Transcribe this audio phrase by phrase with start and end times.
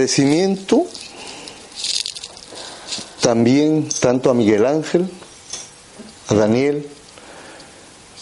[0.00, 0.86] mi agradecimiento
[3.20, 5.10] también tanto a Miguel Ángel,
[6.28, 6.86] a Daniel,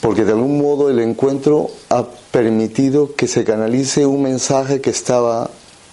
[0.00, 5.50] porque de algún modo el encuentro ha permitido que se canalice un mensaje que estaba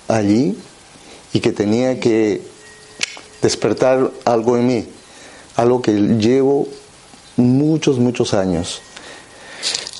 [0.08, 0.58] allí
[1.34, 2.42] y que tenía que
[3.44, 4.88] despertar algo en mí,
[5.56, 6.68] algo que llevo
[7.38, 8.82] muchos, muchos años.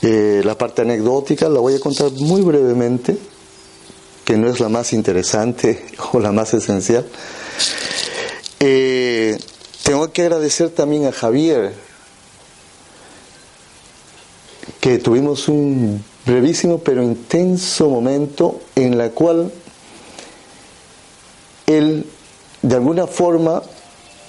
[0.02, 3.18] Eh, la parte anecdótica la voy a contar muy brevemente,
[4.26, 7.06] que no es la más interesante o la más esencial.
[8.60, 9.38] Eh,
[9.84, 11.74] tengo que agradecer también a Javier,
[14.82, 19.52] que tuvimos un brevísimo pero intenso momento en la cual
[21.68, 22.06] él
[22.64, 23.62] de alguna forma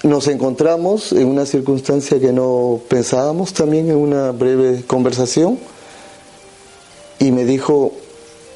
[0.03, 5.57] nos encontramos en una circunstancia que no pensábamos también en una breve conversación
[7.19, 7.93] y me dijo,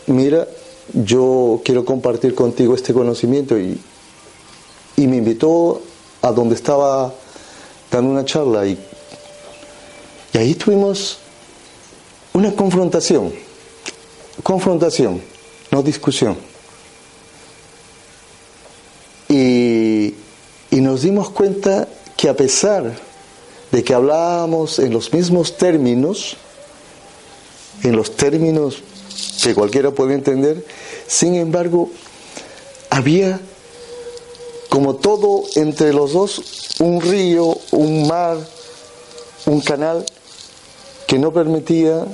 [0.06, 0.48] mira,
[0.94, 3.80] yo quiero compartir contigo este conocimiento y,
[4.98, 5.82] y me invitó
[6.22, 7.14] a donde estaba
[7.90, 8.78] dando una charla y,
[10.34, 11.18] y ahí tuvimos
[12.34, 13.34] una confrontación,
[14.44, 15.22] confrontación,
[15.72, 16.38] no discusión.
[19.28, 20.14] Y,
[20.72, 22.94] y nos dimos cuenta que a pesar
[23.72, 26.36] de que hablábamos en los mismos términos,
[27.84, 28.84] en los términos
[29.42, 30.66] que cualquiera puede entender,
[31.12, 31.90] sin embargo,
[32.90, 33.38] había
[34.70, 38.38] como todo entre los dos un río, un mar,
[39.46, 40.06] un canal
[41.08, 42.06] que no permitía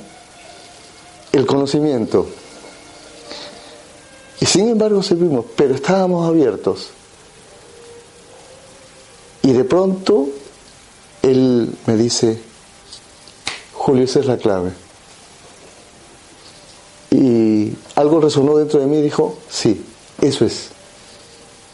[1.30, 2.26] el conocimiento.
[4.40, 6.88] Y sin embargo servimos, pero estábamos abiertos.
[9.42, 10.26] Y de pronto
[11.22, 12.40] él me dice,
[13.74, 14.72] Julio, esa es la clave.
[17.12, 17.57] Y
[17.98, 19.84] algo resonó dentro de mí y dijo, sí,
[20.20, 20.68] eso es.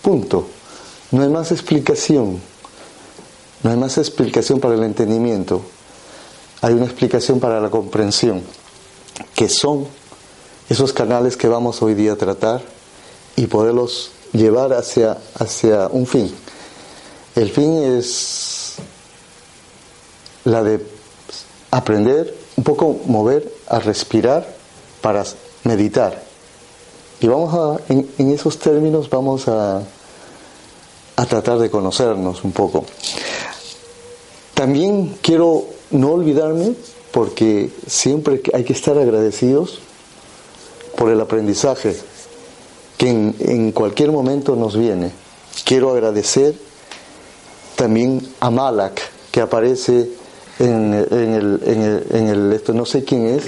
[0.01, 0.47] Punto.
[1.11, 2.41] No hay más explicación.
[3.62, 5.61] No hay más explicación para el entendimiento.
[6.63, 8.41] Hay una explicación para la comprensión,
[9.34, 9.87] que son
[10.71, 12.63] esos canales que vamos hoy día a tratar
[13.37, 16.34] y poderlos llevar hacia, hacia un fin.
[17.37, 18.77] El fin es
[20.45, 20.87] la de
[21.71, 24.49] aprender, un poco mover a respirar
[25.03, 25.23] para
[25.65, 26.23] meditar.
[27.21, 29.83] Y vamos a, en, en esos términos vamos a,
[31.17, 32.85] a tratar de conocernos un poco.
[34.55, 36.75] También quiero no olvidarme,
[37.13, 39.79] porque siempre hay que estar agradecidos
[40.97, 41.97] por el aprendizaje
[42.97, 45.13] que en, cualquier momento nos viene.
[45.65, 46.55] Quiero agradecer
[47.77, 49.01] también a Malak,
[49.31, 50.11] que aparece
[50.59, 51.61] en, el,
[52.11, 53.45] en, el, esto, no sé quién es,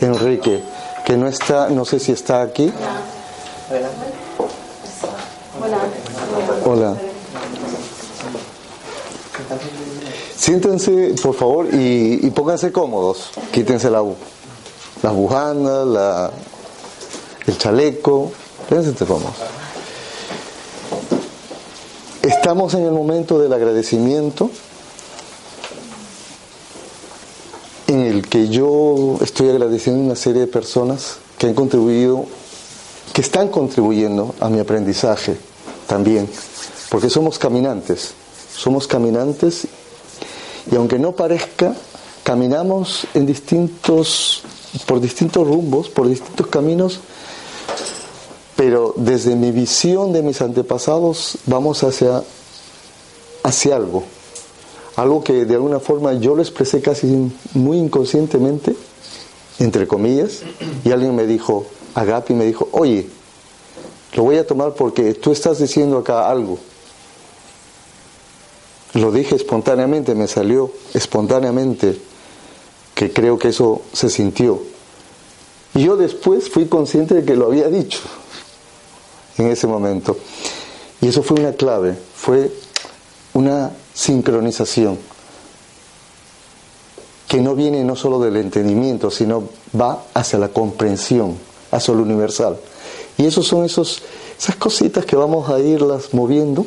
[0.00, 0.60] Enrique,
[1.10, 2.72] que no está, no sé si está aquí.
[6.64, 6.96] Hola.
[10.36, 13.32] Siéntense, por favor, y, pónganse cómodos.
[13.50, 14.04] Quítense la,
[15.02, 16.30] las bujandas, la,
[17.44, 18.30] el chaleco.
[18.68, 19.34] Pónganse cómodos.
[22.22, 24.48] Estamos en el momento del agradecimiento
[27.90, 32.24] en el que yo estoy agradeciendo a una serie de personas que han contribuido,
[33.12, 35.36] que están contribuyendo a mi aprendizaje
[35.88, 36.28] también,
[36.88, 38.12] porque somos caminantes,
[38.56, 39.66] somos caminantes
[40.70, 41.74] y aunque no parezca,
[42.22, 44.42] caminamos en distintos,
[44.86, 47.00] por distintos rumbos, por distintos caminos,
[48.54, 52.22] pero desde mi visión de mis antepasados vamos hacia,
[53.42, 54.04] hacia algo,
[55.00, 58.74] algo que de alguna forma yo lo expresé casi muy inconscientemente,
[59.58, 60.42] entre comillas,
[60.84, 63.08] y alguien me dijo, Agapi me dijo, oye,
[64.14, 66.58] lo voy a tomar porque tú estás diciendo acá algo.
[68.94, 71.96] Lo dije espontáneamente, me salió espontáneamente,
[72.94, 74.60] que creo que eso se sintió.
[75.74, 78.00] Y yo después fui consciente de que lo había dicho
[79.38, 80.16] en ese momento.
[81.00, 82.52] Y eso fue una clave, fue
[83.34, 84.98] una sincronización
[87.28, 89.44] que no viene no solo del entendimiento, sino
[89.78, 91.36] va hacia la comprensión,
[91.70, 92.56] hacia lo universal.
[93.16, 94.02] Y esos son esos,
[94.36, 96.66] esas cositas que vamos a irlas moviendo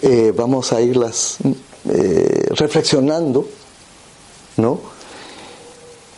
[0.00, 1.38] eh, vamos a irlas
[1.88, 3.48] eh, reflexionando,
[4.56, 4.80] ¿no?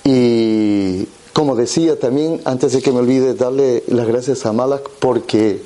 [0.04, 5.62] Y como decía también, antes de que me olvide, darle las gracias a Malak porque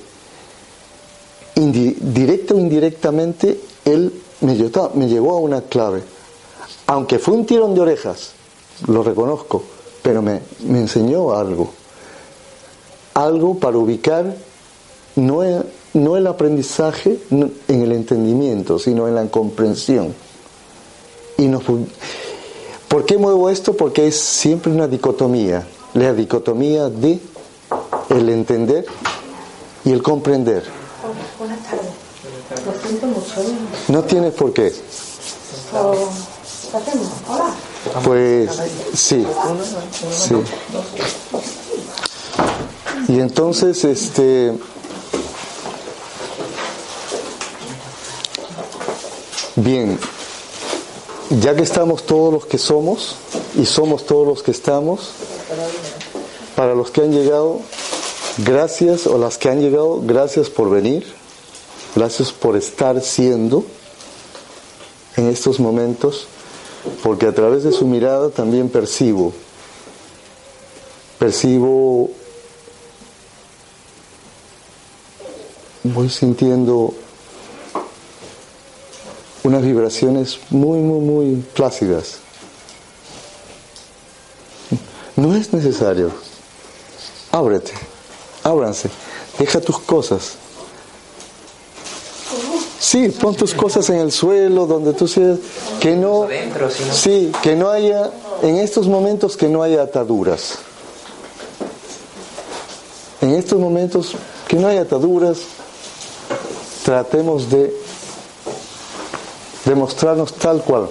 [1.54, 6.02] directa o indirectamente él me llevó, me llevó a una clave.
[6.86, 8.32] Aunque fue un tirón de orejas,
[8.86, 9.62] lo reconozco,
[10.02, 11.70] pero me, me enseñó algo.
[13.14, 14.34] algo para ubicar
[15.16, 15.42] no,
[15.94, 20.14] no el aprendizaje en el entendimiento, sino en la comprensión.
[21.38, 21.62] Y nos,
[22.88, 23.76] ¿Por qué muevo esto?
[23.76, 27.18] Porque es siempre una dicotomía, la dicotomía de
[28.10, 28.86] el entender
[29.84, 30.83] y el comprender.
[33.88, 34.72] No tiene por qué.
[38.04, 38.50] Pues
[38.94, 39.26] sí,
[40.10, 40.34] sí.
[43.08, 44.52] Y entonces, este,
[49.56, 49.98] bien,
[51.40, 53.16] ya que estamos todos los que somos
[53.56, 55.10] y somos todos los que estamos,
[56.56, 57.60] para los que han llegado,
[58.38, 61.06] gracias, o las que han llegado, gracias por venir,
[61.94, 63.64] gracias por estar siendo
[65.16, 66.26] en estos momentos,
[67.02, 69.32] porque a través de su mirada también percibo,
[71.18, 72.10] percibo,
[75.84, 76.94] voy sintiendo
[79.44, 82.18] unas vibraciones muy, muy, muy plácidas.
[85.16, 86.10] No es necesario.
[87.30, 87.72] Ábrete,
[88.42, 88.90] ábranse,
[89.38, 90.36] deja tus cosas.
[92.94, 95.40] Sí, pon tus cosas en el suelo, donde tú seas,
[95.80, 96.28] que no,
[96.92, 100.58] sí, que no haya, en estos momentos que no haya ataduras.
[103.20, 104.12] En estos momentos
[104.46, 105.38] que no haya ataduras,
[106.84, 107.74] tratemos de
[109.64, 110.88] demostrarnos tal cual.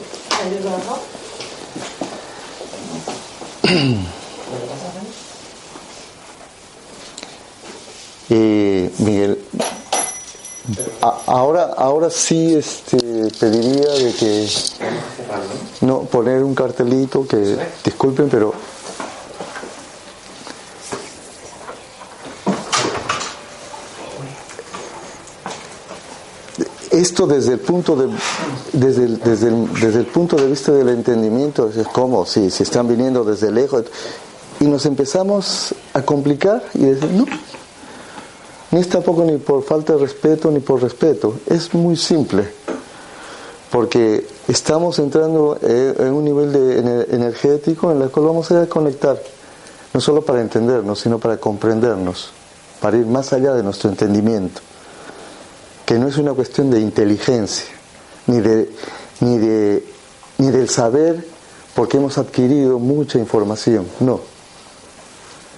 [8.27, 9.42] Y Miguel,
[11.01, 12.97] ahora, ahora sí este,
[13.39, 14.47] pediría de que
[15.81, 18.53] no poner un cartelito que disculpen, pero
[26.91, 28.07] esto desde el punto de
[28.71, 29.51] desde el, desde
[29.81, 33.85] desde el punto de vista del entendimiento es como si, si están viniendo desde lejos.
[34.59, 37.25] Y nos empezamos a complicar y decir no
[38.73, 42.45] ni es tampoco ni por falta de respeto ni por respeto es muy simple
[43.71, 49.17] porque estamos entrando en un nivel de energético en el cual vamos a conectar
[49.93, 52.31] no solo para entendernos sino para comprendernos
[52.81, 54.61] para ir más allá de nuestro entendimiento
[55.85, 57.65] que no es una cuestión de inteligencia,
[58.27, 58.69] ni, de,
[59.19, 59.85] ni, de,
[60.37, 61.25] ni del saber
[61.75, 64.21] porque hemos adquirido mucha información, no.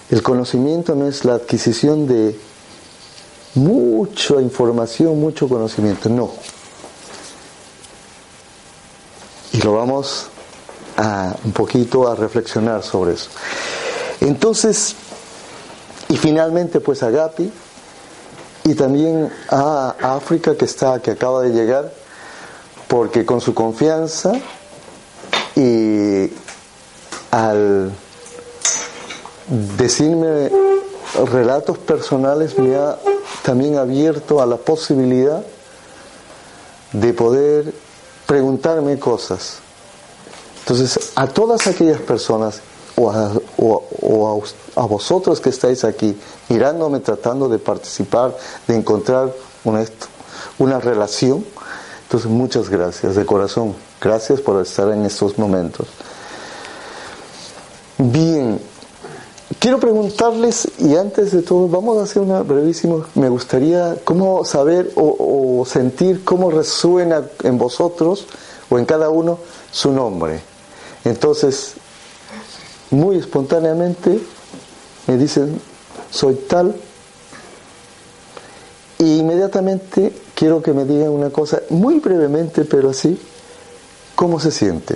[0.10, 2.38] El conocimiento no es la adquisición de
[3.56, 6.32] mucha información, mucho conocimiento, no.
[9.54, 10.28] Y lo vamos
[10.98, 13.30] a un poquito a reflexionar sobre eso.
[14.22, 14.96] Entonces,
[16.10, 17.52] y finalmente pues Agapi,
[18.66, 21.92] y también a África que está, que acaba de llegar,
[22.88, 24.34] porque con su confianza
[25.56, 26.32] y
[27.32, 27.92] al
[29.78, 30.52] decirme
[31.32, 32.98] relatos personales me ha
[33.46, 35.44] también abierto a la posibilidad
[36.92, 37.72] de poder
[38.26, 39.60] preguntarme cosas.
[40.62, 42.62] Entonces, a todas aquellas personas
[42.96, 43.32] o a,
[44.82, 46.18] a, vosotros que estáis aquí
[46.50, 48.36] mirándome, tratando de participar,
[48.68, 49.32] de encontrar
[49.64, 49.86] una,
[50.58, 51.46] una relación.
[52.02, 53.76] Entonces, muchas gracias de corazón.
[54.02, 55.86] Gracias por estar en estos momentos.
[58.00, 58.60] Bien,
[59.66, 64.92] quiero preguntarles, y antes de todo, vamos a hacer una brevísima, me gustaría cómo saber
[64.94, 68.28] o, sentir cómo resuena en vosotros
[68.70, 69.40] o en cada uno
[69.72, 70.40] su nombre.
[71.04, 71.74] Entonces,
[72.92, 74.20] muy espontáneamente
[75.08, 75.60] me dicen,
[76.12, 76.76] soy tal,
[79.00, 83.20] y inmediatamente quiero que me digan una cosa, muy brevemente, pero así,
[84.14, 84.96] ¿cómo se siente?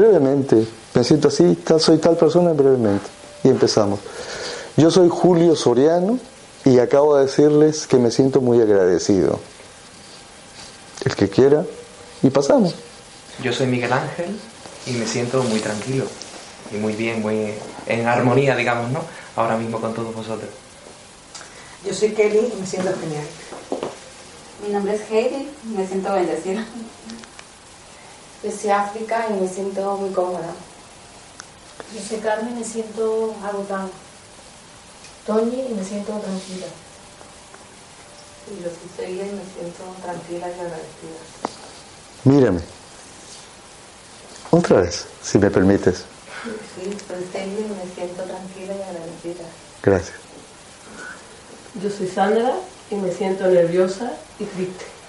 [0.00, 3.04] Brevemente, me siento así, tal, soy tal persona, brevemente.
[3.44, 4.00] Y empezamos.
[4.78, 6.18] Yo soy Julio Soriano
[6.64, 9.38] y acabo de decirles que me siento muy agradecido.
[11.04, 11.66] El que quiera,
[12.22, 12.74] y pasamos.
[13.42, 14.40] Yo soy Miguel Ángel
[14.86, 16.06] y me siento muy tranquilo
[16.72, 17.52] y muy bien, muy
[17.86, 19.00] en armonía, digamos, ¿no?
[19.36, 20.48] Ahora mismo con todos vosotros.
[21.86, 23.24] Yo soy Kelly y me siento genial.
[24.66, 26.64] Mi nombre es Heidi y me siento bendecida.
[28.42, 30.54] Yo soy África y me siento muy cómoda.
[31.94, 33.88] Yo soy Carmen y me siento agotada.
[35.26, 36.66] Toñi y me siento tranquila.
[38.50, 41.20] Y yo soy Celia y me siento tranquila y agradecida.
[42.24, 42.60] Mírame.
[44.50, 46.04] Otra vez, si me permites.
[46.74, 49.46] Sí, soy Celia y me siento tranquila y meditar.
[49.82, 50.16] Gracias.
[51.82, 52.54] Yo soy Sandra
[52.90, 54.99] y me siento nerviosa y triste.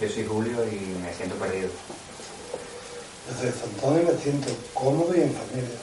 [0.00, 1.68] Yo soy Julio y me siento perdido.
[3.28, 5.78] Yo soy Antonio y me siento cómodo y en familia.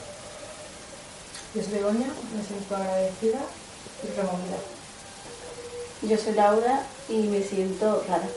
[1.54, 3.40] Yo soy Begoña, me siento agradecida
[4.02, 4.58] y removida.
[6.02, 8.28] Yo soy Laura y me siento rara.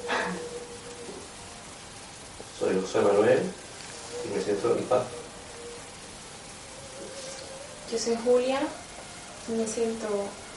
[2.58, 3.41] Soy José Manuel
[4.24, 5.03] y me siento en paz.
[7.91, 8.62] Yo soy Julia,
[9.50, 10.08] me siento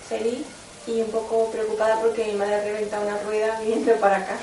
[0.08, 0.46] feliz
[0.88, 4.38] y un poco preocupada porque mi madre ha reventado una rueda viniendo para acá.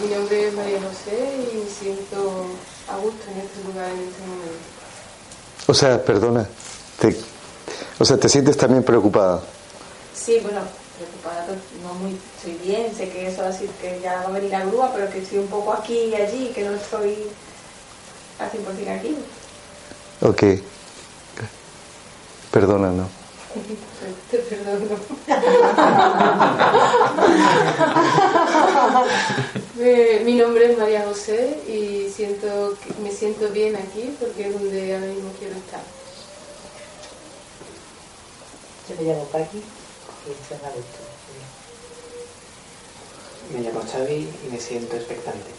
[0.00, 2.46] Mi nombre es María José y me siento
[2.88, 4.58] a gusto en este lugar en este momento.
[5.66, 6.46] O sea, perdona,
[7.00, 7.16] te,
[7.98, 9.42] o sea, te sientes también preocupada.
[10.14, 10.60] Sí, bueno,
[10.96, 11.46] preocupada,
[11.82, 14.50] no muy, estoy bien, sé que eso va a decir que ya va a venir
[14.50, 17.26] la grúa, pero que estoy un poco aquí y allí, que no estoy
[18.38, 19.16] al 100% aquí.
[20.20, 20.42] Ok.
[22.50, 23.08] Perdona, ¿no?
[24.30, 24.96] Te perdono.
[30.24, 34.94] Mi nombre es María José y siento que me siento bien aquí porque es donde
[34.94, 35.80] ahora mismo quiero estar.
[38.88, 40.98] Yo me llamo Paqui y la gusto.
[43.54, 45.50] Me llamo Xavi y me siento expectante.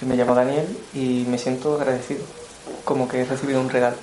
[0.00, 2.24] Yo me llamo Daniel y me siento agradecido,
[2.84, 3.96] como que he recibido un regalo.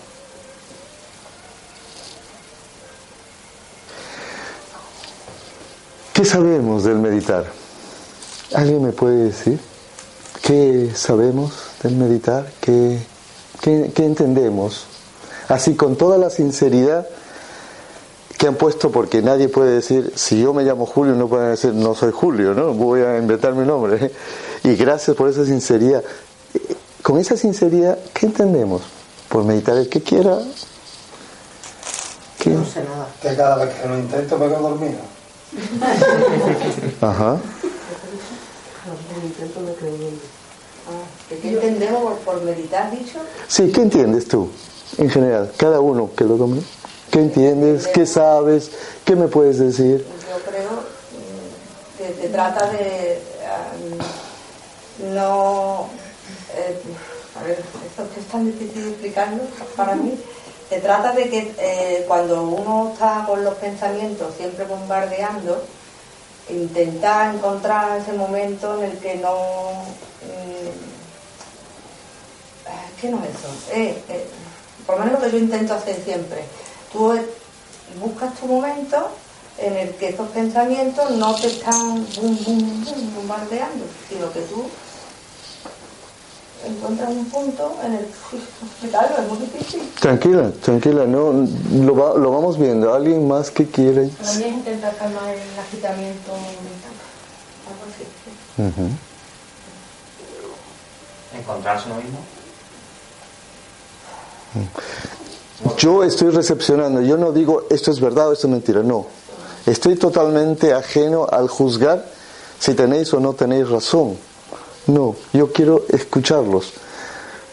[6.14, 7.46] ¿Qué sabemos del meditar?
[8.54, 9.60] ¿Alguien me puede decir?
[10.44, 12.52] ¿Qué sabemos del meditar?
[12.60, 13.00] ¿Qué,
[13.62, 14.86] qué, entendemos?
[15.48, 17.08] Así con toda la sinceridad
[18.38, 21.74] que han puesto, porque nadie puede decir, si yo me llamo Julio, no pueden decir,
[21.74, 22.74] no soy Julio, ¿no?
[22.74, 24.12] Voy a inventar mi nombre.
[24.64, 26.04] Y gracias por esa sinceridad.
[27.04, 28.84] Con esa sinceridad, ¿qué entendemos?
[29.30, 30.38] Por meditar el que quiera.
[32.40, 32.52] ¿Qué?
[32.52, 33.08] No sé nada.
[33.22, 35.00] Que cada vez que lo intento me quedo dormido.
[37.02, 37.38] Ajá.
[41.30, 43.20] ¿Qué entendemos por, meditar, dicho?
[43.48, 44.50] Sí, ¿qué entiendes tú?
[44.98, 46.62] En general, cada uno que lo tome.
[47.10, 47.88] ¿Qué entiendes?
[47.88, 48.72] ¿Qué sabes?
[49.06, 50.06] ¿Qué me puedes decir?
[50.30, 53.22] Yo creo mm, que te trata de
[55.02, 55.88] um, no.
[56.56, 56.82] Eh,
[57.40, 59.44] a ver, esto es tan difícil de explicarlo
[59.76, 60.18] para mí.
[60.70, 65.64] Se trata de que eh, cuando uno está con los pensamientos siempre bombardeando,
[66.50, 69.36] intentar encontrar ese momento en el que no.
[70.22, 70.92] mm,
[73.00, 73.50] ¿Qué no es eso?
[73.74, 74.02] Eh,
[74.86, 76.44] por lo menos lo que yo intento hacer siempre.
[76.92, 77.18] Tú
[78.00, 79.10] buscas tu momento
[79.58, 82.06] en el que esos pensamientos no te están
[83.16, 84.66] bombardeando, sino que tú
[86.66, 89.82] encuentras un punto en el que explicarlo es muy difícil.
[90.00, 91.48] Tranquila, tranquila, no,
[91.84, 92.94] lo, va- lo vamos viendo.
[92.94, 94.10] ¿Alguien más que quiere?
[94.22, 96.94] Es intentar calmar el agitamiento mental.
[97.68, 98.82] Algo así.
[98.82, 98.90] Ujú.
[101.40, 102.20] Encontrarse uno mismo.
[105.78, 109.06] Yo estoy recepcionando, yo no digo esto es verdad o esto es mentira, no.
[109.66, 112.06] Estoy totalmente ajeno al juzgar
[112.60, 114.18] si tenéis o no tenéis razón.
[114.88, 116.74] No, yo quiero escucharlos.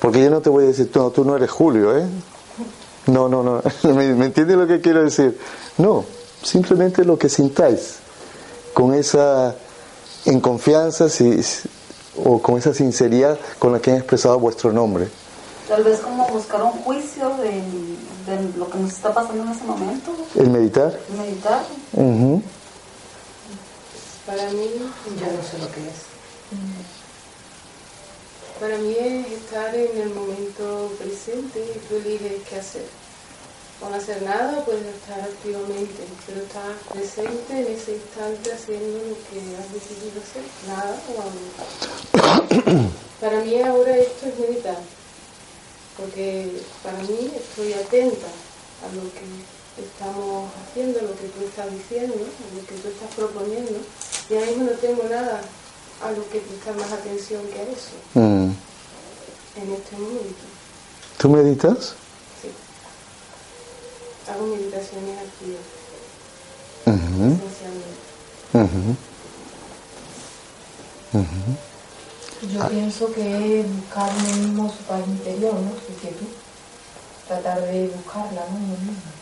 [0.01, 2.07] Porque yo no te voy a decir, no, tú no eres Julio, ¿eh?
[3.07, 3.63] No, no, no.
[3.95, 5.39] ¿Me, me entiendes lo que quiero decir?
[5.79, 6.05] No,
[6.43, 7.97] simplemente lo que sintáis.
[8.73, 9.55] Con esa,
[10.25, 11.41] en confianza si,
[12.25, 15.09] o con esa sinceridad con la que han expresado vuestro nombre.
[15.69, 19.65] Tal vez como buscar un juicio de, de lo que nos está pasando en ese
[19.65, 20.13] momento.
[20.35, 20.99] El meditar.
[21.19, 21.63] Meditar.
[21.93, 22.43] Ujú.
[24.27, 24.71] Para mí,
[25.19, 26.98] Yo no sé lo que es.
[28.61, 32.87] Para mí es estar en el momento presente y tú eliges qué hacer.
[33.81, 39.15] O no hacer nada, puedes estar activamente, pero estar presente en ese instante haciendo lo
[39.31, 42.91] que has decidido hacer, nada o algo.
[43.21, 44.79] Para mí ahora esto es meditar,
[45.97, 46.53] porque
[46.85, 52.15] para mí estoy atenta a lo que estamos haciendo, a lo que tú estás diciendo,
[52.15, 53.81] a lo que tú estás proponiendo,
[54.31, 55.43] y ahora mismo no tengo nada
[56.03, 58.51] a lo que prestar más atención que a eso, Mm.
[59.57, 60.45] en este momento.
[61.19, 61.95] ¿Tú meditas?
[62.41, 62.51] Sí.
[64.31, 65.61] Hago meditaciones activas,
[66.87, 68.07] Ujú, esencialmente.
[68.55, 68.97] ujú,
[71.19, 71.57] ujú.
[72.55, 75.73] Yo pienso que es buscar uno mismo su paz interior, ¿no?
[76.01, 76.27] Quietud.
[77.27, 78.57] Tratar de buscarla, ¿no?
[78.57, 79.18] En uno mismo.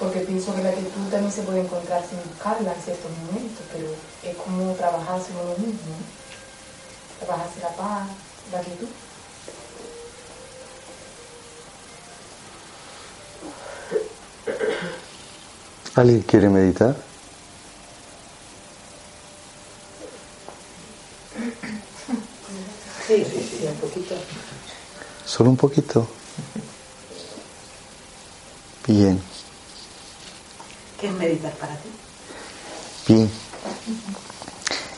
[0.00, 3.86] Porque pienso que la quietud también se puede encontrar sin buscarla en ciertos momentos, pero
[4.22, 6.24] es como trabajarse uno mismo, ¿no?
[7.26, 8.08] trabajarse la paz,
[8.52, 8.88] la quietud.
[15.94, 16.96] ¿Alguien quiere meditar?
[23.06, 24.14] Sí, sí, sí, un poquito.
[25.24, 26.08] Solo un poquito.
[28.86, 29.22] Bien,
[31.04, 31.90] ¿Qué es meditar para ti?
[33.08, 33.30] bien.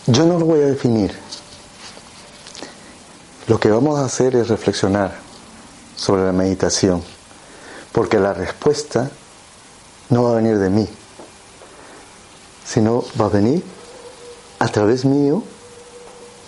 [0.07, 1.13] Yo no lo voy a definir.
[3.49, 5.17] Lo que vamos a hacer es reflexionar
[5.97, 7.03] sobre la meditación,
[7.91, 9.11] porque la respuesta
[10.09, 10.89] no va a venir de mí,
[12.65, 13.65] sino va a venir
[14.61, 15.43] a través mío,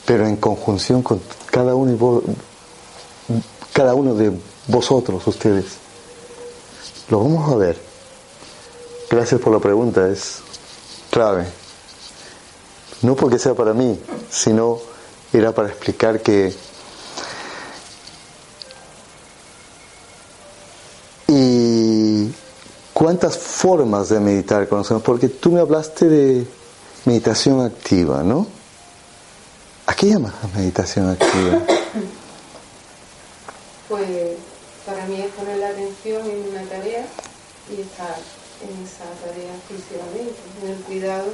[0.07, 2.23] pero en conjunción con cada uno,
[3.73, 4.39] cada uno de
[4.69, 5.65] vosotros, ustedes.
[7.09, 7.88] Lo vamos a ver.
[9.11, 10.41] Gracias por la pregunta, es
[11.11, 11.47] clave.
[13.03, 13.99] No porque sea para mí,
[14.31, 14.79] sino
[15.33, 16.55] era para explicar que
[21.29, 22.31] y
[22.93, 26.47] cuántas formas de meditar conocemos, porque tú me hablaste de
[27.05, 28.47] meditación activa, ¿no?
[29.87, 31.63] ¿A qué llamas meditación activa?
[33.89, 34.37] Pues
[34.85, 37.07] para mí es poner la atención en una tarea
[37.71, 38.17] y estar
[38.63, 41.33] en esa tarea exclusivamente, en el cuidado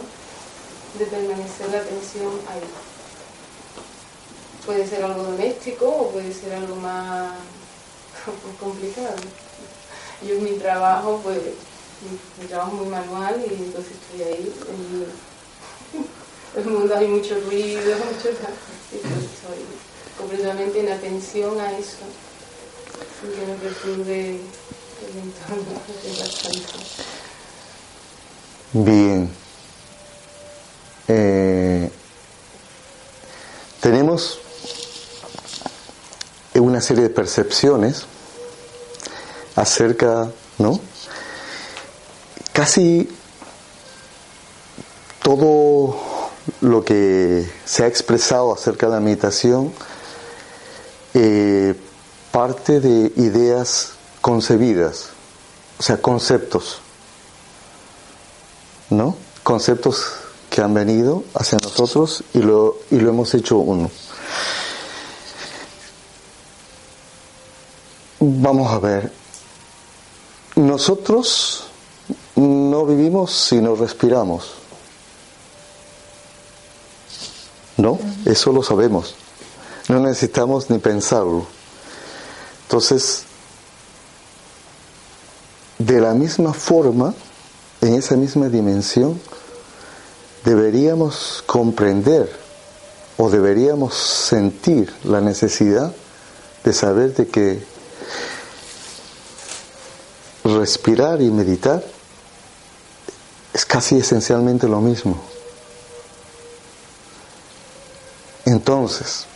[0.99, 2.63] de permanecer la atención ahí.
[4.65, 7.33] Puede ser algo doméstico o puede ser algo más
[8.61, 9.17] complicado.
[10.27, 11.39] Yo en mi trabajo, pues,
[12.41, 14.55] mi, trabajo es muy manual y entonces estoy ahí.
[16.57, 19.65] En el mundo hay mucho ruido, mucho y pues estoy
[20.17, 21.99] completamente en atención a eso,
[23.21, 27.14] sin que me perturbe el entorno, es bastante.
[28.77, 29.31] Bien.
[31.07, 31.89] Eh,
[33.81, 34.41] tenemos
[36.55, 38.05] una serie de percepciones
[39.55, 40.81] acerca, ¿no?
[42.53, 43.09] Casi
[45.23, 45.97] todo
[46.61, 49.73] lo que se ha expresado acerca de la meditación
[51.15, 51.77] eh,
[52.33, 55.11] parte de ideas concebidas,
[55.79, 56.81] o sea, conceptos,
[58.95, 59.17] ¿no?
[59.43, 60.05] Conceptos
[60.49, 63.91] que han venido hacia nosotros y lo, y lo hemos hecho uno.
[68.21, 69.13] Vamos a ver,
[70.57, 71.65] nosotros
[72.37, 74.53] no vivimos sino respiramos.
[77.77, 77.99] ¿No?
[78.25, 79.17] Eso lo sabemos.
[79.89, 81.47] No necesitamos ni pensarlo.
[82.63, 83.25] Entonces,
[85.79, 87.13] de la misma forma,
[87.85, 89.21] en esa misma dimensión,
[90.43, 92.35] deberíamos comprender
[93.19, 95.95] o deberíamos sentir la necesidad
[96.65, 97.63] de saber de que
[100.45, 101.85] respirar y meditar
[103.53, 105.23] es casi esencialmente lo mismo.
[108.47, 109.27] Entonces,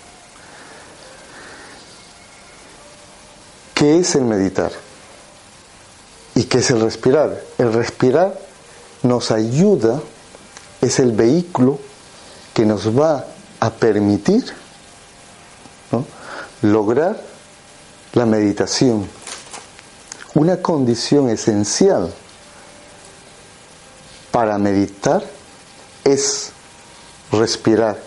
[3.74, 4.87] ¿qué es el meditar?
[6.38, 7.42] ¿Y qué es el respirar?
[7.58, 8.32] El respirar
[9.02, 10.00] nos ayuda,
[10.80, 11.80] es el vehículo
[12.54, 13.26] que nos va
[13.58, 14.44] a permitir
[16.62, 17.20] lograr
[18.12, 19.08] la meditación.
[20.34, 22.14] Una condición esencial
[24.30, 25.24] para meditar
[26.04, 26.52] es
[27.32, 27.98] respirar.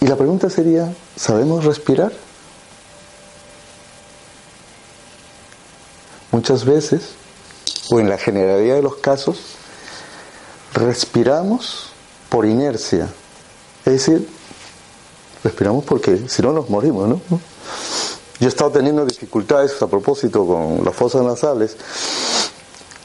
[0.00, 2.10] Y la pregunta sería, ¿sabemos respirar?
[6.30, 7.10] Muchas veces,
[7.90, 9.38] o en la generalidad de los casos,
[10.74, 11.90] respiramos
[12.28, 13.08] por inercia.
[13.84, 14.28] Es decir,
[15.42, 17.20] respiramos porque si no nos morimos, ¿no?
[18.40, 21.76] Yo he estado teniendo dificultades a propósito con las fosas nasales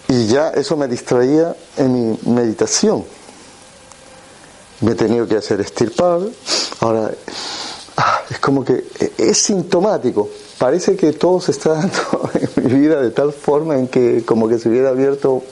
[0.07, 3.03] y ya eso me distraía en mi meditación.
[4.81, 6.19] Me he tenido que hacer estirpar.
[6.81, 7.11] Ahora,
[7.97, 8.85] ah, es como que
[9.17, 10.29] es sintomático.
[10.59, 12.29] Parece que todo se está dando
[12.63, 15.43] mi vida de tal forma en que como que se hubiera abierto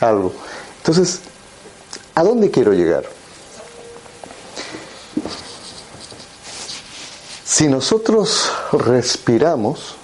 [0.00, 0.32] algo.
[0.78, 1.20] Entonces,
[2.14, 3.04] ¿a dónde quiero llegar?
[7.44, 9.96] Si nosotros respiramos,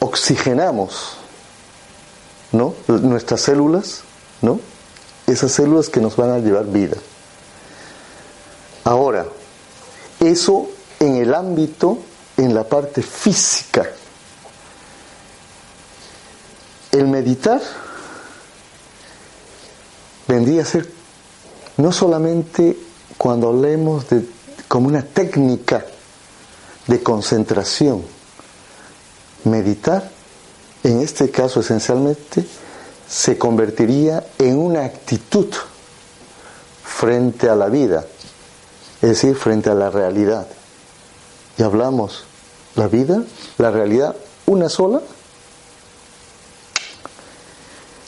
[0.00, 1.16] oxigenamos,
[2.52, 2.74] ¿no?
[2.88, 4.02] Nuestras células,
[4.40, 4.60] ¿no?
[5.26, 6.96] Esas células que nos van a llevar vida.
[8.84, 9.26] Ahora,
[10.20, 11.98] eso en el ámbito,
[12.36, 13.88] en la parte física.
[16.92, 17.60] El meditar
[20.28, 20.88] vendría a ser
[21.76, 22.78] no solamente
[23.18, 24.24] cuando hablemos de
[24.68, 25.84] como una técnica
[26.86, 28.02] de concentración,
[29.44, 30.10] meditar,
[30.82, 32.46] en este caso esencialmente,
[33.06, 35.48] se convertiría en una actitud
[36.82, 38.06] frente a la vida,
[39.02, 40.46] es decir, frente a la realidad.
[41.58, 42.24] Y hablamos,
[42.74, 43.22] la vida,
[43.58, 45.02] la realidad, una sola.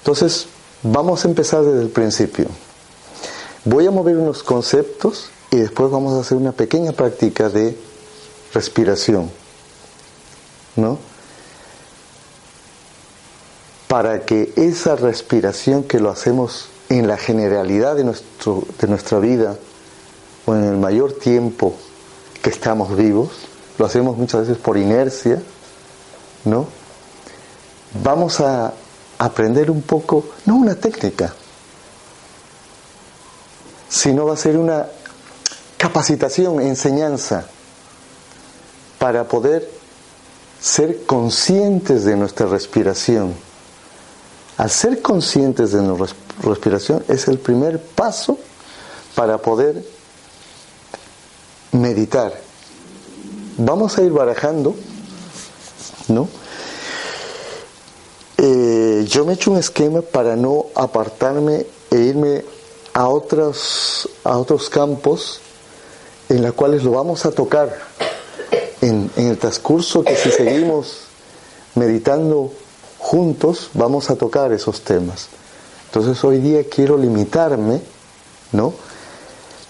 [0.05, 0.49] Entonces,
[0.83, 2.45] vamos a empezar desde el principio.
[3.65, 7.75] Voy a mover unos conceptos y después vamos a hacer una pequeña práctica de
[8.53, 9.31] respiración.
[10.77, 10.99] ¿No?
[13.89, 19.57] Para que esa respiración que lo hacemos en la generalidad de, nuestro, de nuestra vida
[20.45, 21.75] o en el mayor tiempo
[22.43, 23.31] que estamos vivos,
[23.79, 25.43] lo hacemos muchas veces por inercia,
[26.45, 26.67] ¿no?
[28.03, 28.75] Vamos a
[29.19, 31.35] aprender un poco, no una técnica,
[33.89, 34.87] sino va a ser una
[35.77, 37.47] capacitación, enseñanza,
[38.99, 39.71] para poder
[40.61, 43.35] ser conscientes de nuestra respiración.
[44.57, 48.39] Al ser conscientes de nuestra respiración es el primer paso
[49.15, 49.85] para poder
[51.73, 52.33] meditar.
[53.59, 54.75] Vamos a ir barajando,
[56.09, 56.29] ¿no?
[59.15, 62.45] Yo me he hecho un esquema para no apartarme e irme
[62.95, 65.39] a otros, a otros campos
[66.29, 67.79] en los cuales lo vamos a tocar
[68.81, 71.03] en, en el transcurso que si seguimos
[71.77, 72.51] meditando
[72.99, 75.29] juntos vamos a tocar esos temas.
[75.87, 77.83] Entonces hoy día quiero limitarme,
[78.51, 78.75] ¿no?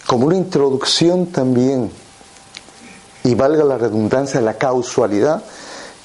[0.06, 1.90] Como una introducción también,
[3.24, 5.44] y valga la redundancia, la causalidad,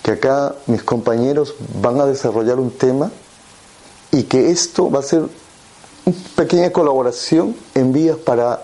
[0.04, 3.10] que acá mis compañeros van a desarrollar un tema
[4.12, 5.22] y que esto va a ser
[6.06, 8.64] una pequeña colaboración en vías para,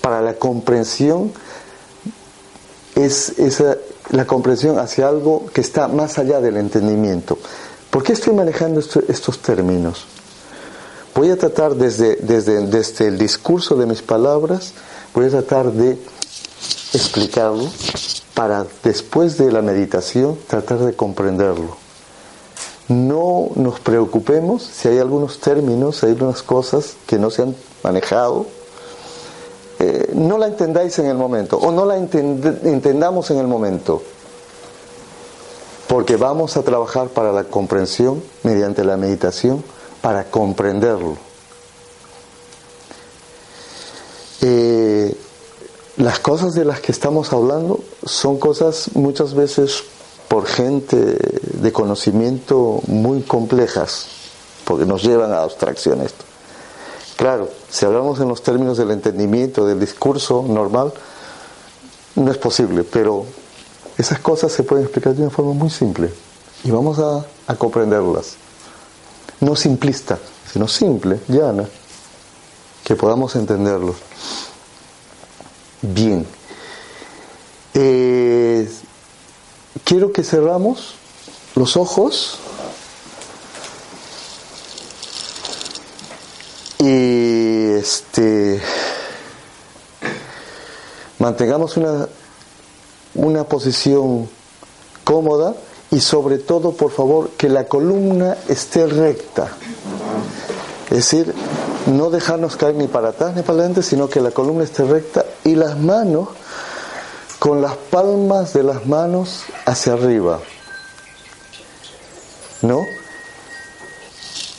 [0.00, 1.32] para la comprensión,
[2.94, 3.76] es esa,
[4.10, 7.38] la comprensión hacia algo que está más allá del entendimiento.
[7.90, 10.06] ¿Por qué estoy manejando estos términos?
[11.14, 14.72] Voy a tratar desde, desde, desde el discurso de mis palabras,
[15.12, 15.98] voy a tratar de
[16.94, 17.68] explicarlo
[18.34, 21.89] para después de la meditación tratar de comprenderlo.
[22.90, 27.54] No nos preocupemos si hay algunos términos, si hay algunas cosas que no se han
[27.84, 28.46] manejado,
[29.78, 34.02] eh, no la entendáis en el momento o no la entendamos en el momento,
[35.86, 39.62] porque vamos a trabajar para la comprensión mediante la meditación,
[40.02, 41.16] para comprenderlo.
[44.42, 45.16] Eh,
[45.96, 49.84] las cosas de las que estamos hablando son cosas muchas veces
[50.30, 51.16] por gente
[51.60, 54.06] de conocimiento muy complejas,
[54.64, 56.24] porque nos llevan a abstracción esto.
[57.16, 60.92] Claro, si hablamos en los términos del entendimiento, del discurso normal,
[62.14, 63.26] no es posible, pero
[63.98, 66.12] esas cosas se pueden explicar de una forma muy simple
[66.62, 68.36] y vamos a, a comprenderlas.
[69.40, 70.16] No simplista,
[70.52, 71.64] sino simple, llana,
[72.84, 73.96] que podamos entenderlo.
[75.82, 76.24] Bien.
[77.74, 78.70] Eh,
[79.84, 80.94] quiero que cerramos
[81.54, 82.38] los ojos
[86.78, 88.60] y este
[91.18, 92.08] mantengamos una,
[93.14, 94.28] una posición
[95.04, 95.54] cómoda
[95.90, 99.48] y sobre todo, por favor, que la columna esté recta.
[100.84, 101.34] Es decir,
[101.86, 105.24] no dejarnos caer ni para atrás ni para adelante, sino que la columna esté recta
[105.44, 106.28] y las manos
[107.40, 110.38] con las palmas de las manos hacia arriba.
[112.62, 112.86] ¿No?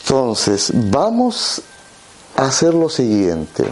[0.02, 1.62] Entonces, vamos
[2.36, 3.72] a hacer lo siguiente.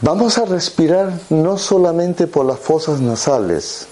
[0.00, 3.86] Vamos a respirar no solamente por las fosas nasales,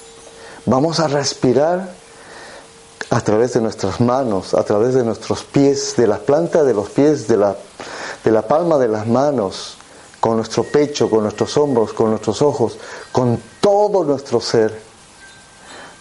[0.65, 1.93] vamos a respirar
[3.11, 6.89] a través de nuestras manos, a través de nuestros pies, de la planta de los
[6.89, 7.57] pies, de la,
[8.25, 9.78] de la palma de las manos,
[10.21, 12.79] con nuestro pecho, con nuestros hombros, con nuestros ojos,
[13.13, 14.81] con todo nuestro ser.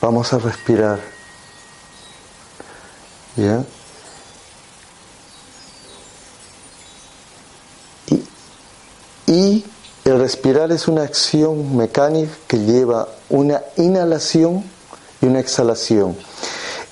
[0.01, 0.99] Vamos a respirar.
[3.35, 3.63] ¿Ya?
[8.07, 9.65] Y, y
[10.05, 14.63] el respirar es una acción mecánica que lleva una inhalación
[15.21, 16.15] y una exhalación.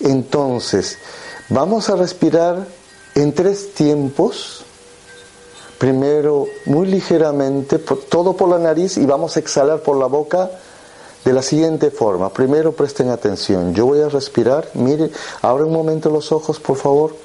[0.01, 0.97] Entonces,
[1.47, 2.67] vamos a respirar
[3.15, 4.64] en tres tiempos.
[5.85, 10.49] Primero, muy ligeramente, todo por la nariz y vamos a exhalar por la boca
[11.23, 12.33] de la siguiente forma.
[12.33, 13.71] Primero presten atención.
[13.75, 14.67] Yo voy a respirar.
[14.73, 15.11] Mire,
[15.43, 17.15] abra un momento los ojos, por favor.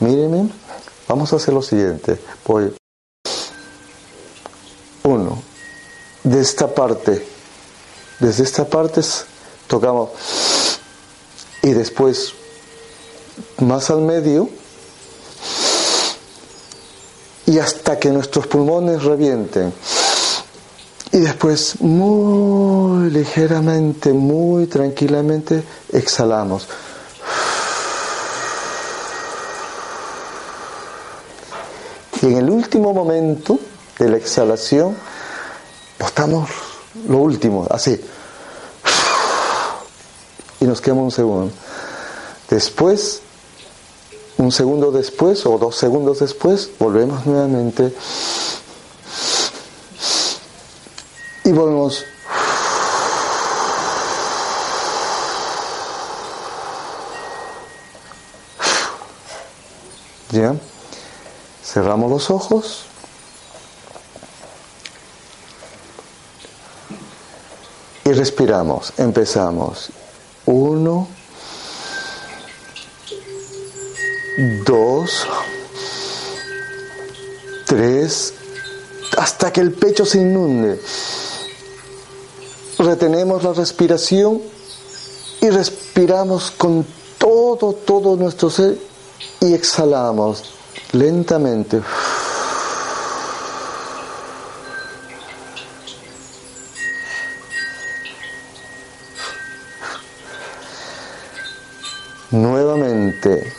[0.00, 0.50] Mírenme.
[1.08, 2.18] Vamos a hacer lo siguiente.
[2.46, 2.74] Voy.
[5.04, 5.42] Uno.
[6.22, 7.26] De esta parte.
[8.20, 9.00] Desde esta parte
[9.66, 10.10] tocamos.
[11.62, 12.34] Y después,
[13.60, 14.50] más al medio.
[17.52, 19.74] Y hasta que nuestros pulmones revienten.
[21.12, 25.62] Y después, muy ligeramente, muy tranquilamente,
[25.92, 26.66] exhalamos.
[32.22, 33.58] Y en el último momento
[33.98, 34.96] de la exhalación,
[35.98, 36.48] botamos
[37.06, 38.00] lo último, así.
[40.60, 41.52] Y nos quedamos un segundo.
[42.48, 43.20] Después,
[44.38, 47.92] un segundo después o dos segundos después, volvemos nuevamente
[51.44, 52.04] y volvemos.
[60.30, 60.54] ¿Ya?
[61.62, 62.86] Cerramos los ojos.
[68.04, 68.94] Y respiramos.
[68.96, 69.90] Empezamos.
[78.12, 78.34] Tres.
[79.16, 80.80] Hasta que el pecho se inunde
[82.78, 84.40] retenemos la respiración
[85.40, 86.86] y respiramos con
[87.18, 88.78] todo, todo nuestro ser
[89.40, 90.44] y exhalamos
[90.92, 91.80] lentamente.
[102.30, 103.52] Nuevamente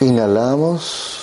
[0.00, 1.13] inhalamos.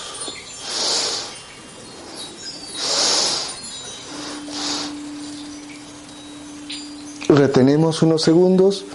[7.36, 8.86] Retenemos unos segundos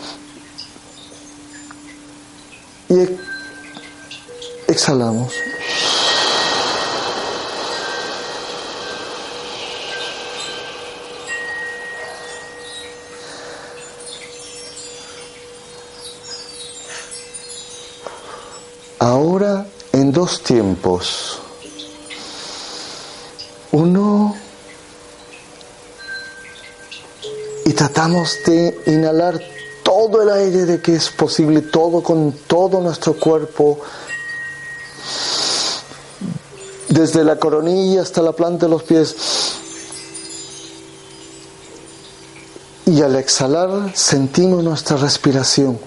[2.88, 3.08] y
[4.68, 5.32] exhalamos.
[18.98, 21.45] Ahora en dos tiempos.
[27.86, 29.40] Tratamos de inhalar
[29.84, 33.78] todo el aire de que es posible, todo con todo nuestro cuerpo,
[36.88, 39.14] desde la coronilla hasta la planta de los pies.
[42.86, 45.78] Y al exhalar sentimos nuestra respiración.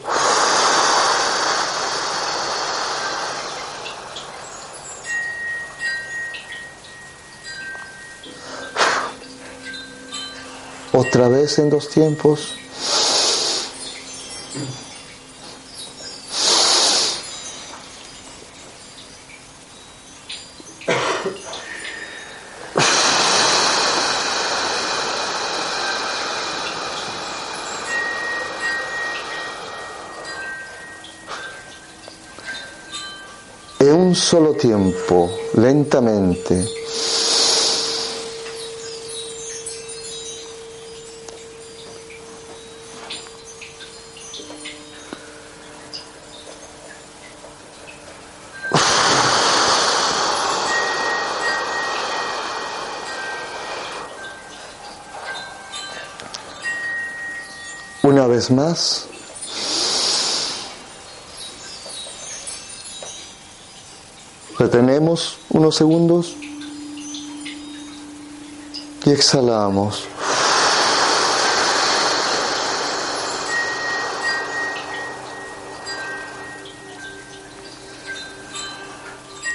[10.94, 12.56] Otra vez en dos tiempos.
[33.82, 36.68] En un solo tiempo, lentamente.
[58.02, 59.06] Una más.
[64.58, 66.36] Retenemos unos segundos
[69.06, 70.08] y exhalamos.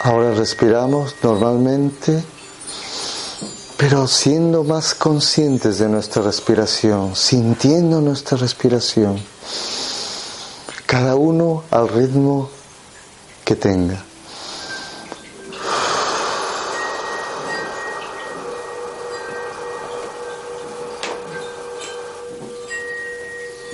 [0.01, 2.23] Ahora respiramos normalmente
[3.87, 9.21] pero siendo más conscientes de nuestra respiración, sintiendo nuestra respiración,
[10.87, 12.49] cada uno al ritmo
[13.45, 14.03] que tenga.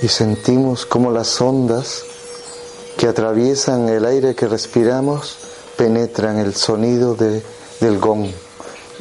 [0.01, 2.03] Y sentimos como las ondas
[2.97, 5.37] que atraviesan el aire que respiramos
[5.77, 7.41] penetran el sonido de,
[7.79, 8.27] del gong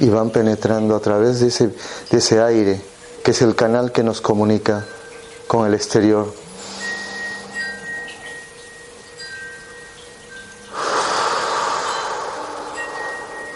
[0.00, 1.68] y van penetrando a través de ese,
[2.10, 2.80] de ese aire,
[3.22, 4.86] que es el canal que nos comunica
[5.46, 6.32] con el exterior.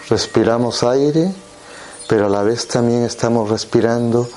[0.07, 1.33] Respiramos aire,
[2.07, 4.29] pero a la vez también estamos respirando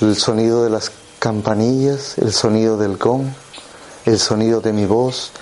[0.00, 3.26] el sonido de las campanillas, el sonido del gong,
[4.06, 5.32] el sonido de mi voz,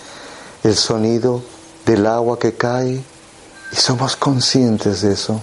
[0.64, 1.42] el sonido
[1.84, 3.04] del agua que cae
[3.70, 5.42] y somos conscientes de eso.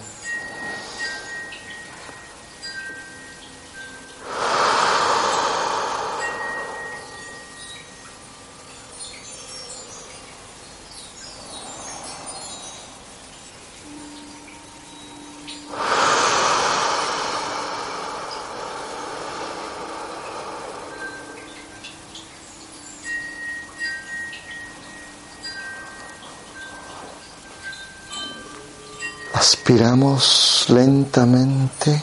[29.48, 32.02] Aspiramos lentamente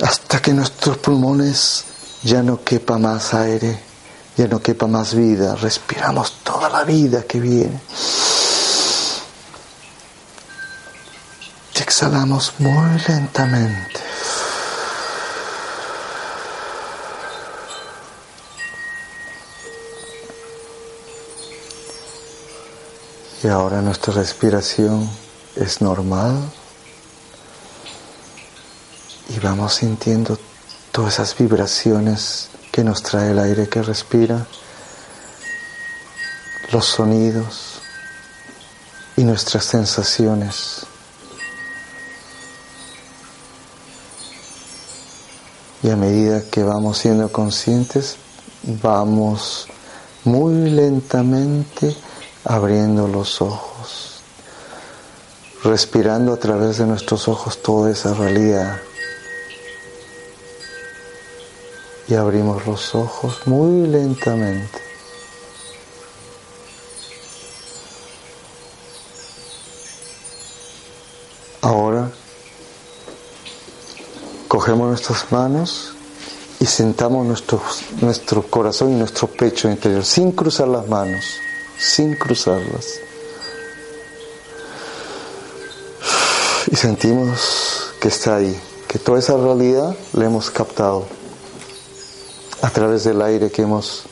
[0.00, 1.84] hasta que nuestros pulmones
[2.22, 3.82] ya no quepa más aire,
[4.36, 5.56] ya no quepa más vida.
[5.56, 7.80] Respiramos toda la vida que viene.
[11.74, 14.00] Exhalamos muy lentamente.
[23.42, 25.10] Y ahora nuestra respiración
[25.62, 26.36] es normal
[29.28, 30.38] y vamos sintiendo
[30.90, 34.46] todas esas vibraciones que nos trae el aire que respira,
[36.72, 37.80] los sonidos
[39.16, 40.86] y nuestras sensaciones.
[45.82, 48.16] Y a medida que vamos siendo conscientes,
[48.62, 49.66] vamos
[50.24, 51.96] muy lentamente
[52.44, 53.71] abriendo los ojos
[55.64, 58.80] respirando a través de nuestros ojos toda esa realidad.
[62.08, 64.80] Y abrimos los ojos muy lentamente.
[71.60, 72.10] Ahora
[74.48, 75.94] cogemos nuestras manos
[76.58, 77.62] y sentamos nuestro,
[78.00, 81.24] nuestro corazón y nuestro pecho interior sin cruzar las manos,
[81.78, 83.11] sin cruzarlas.
[86.82, 91.06] Sentimos que está ahí, que toda esa realidad la hemos captado
[92.60, 94.02] a través del aire que hemos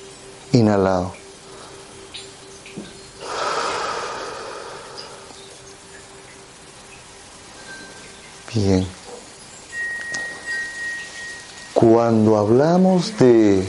[0.52, 1.12] inhalado.
[8.54, 8.86] Bien.
[11.74, 13.66] Cuando hablamos de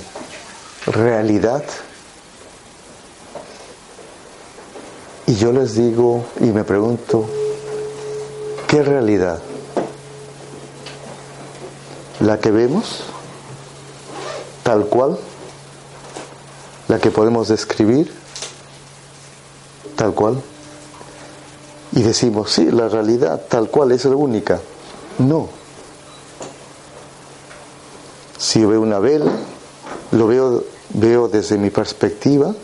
[0.86, 1.64] realidad,
[5.26, 7.41] y yo les digo y me pregunto,
[8.72, 9.38] ¿Qué realidad?
[12.22, 13.04] ¿La que vemos?
[14.64, 15.18] ¿Tal cual?
[16.88, 18.10] ¿La que podemos describir?
[19.98, 20.42] ¿Tal cual?
[21.92, 24.62] Y decimos, sí, la realidad tal cual es la única.
[25.20, 25.50] No.
[28.38, 29.34] Si veo una vela,
[30.12, 32.56] lo veo, veo desde mi perspectiva,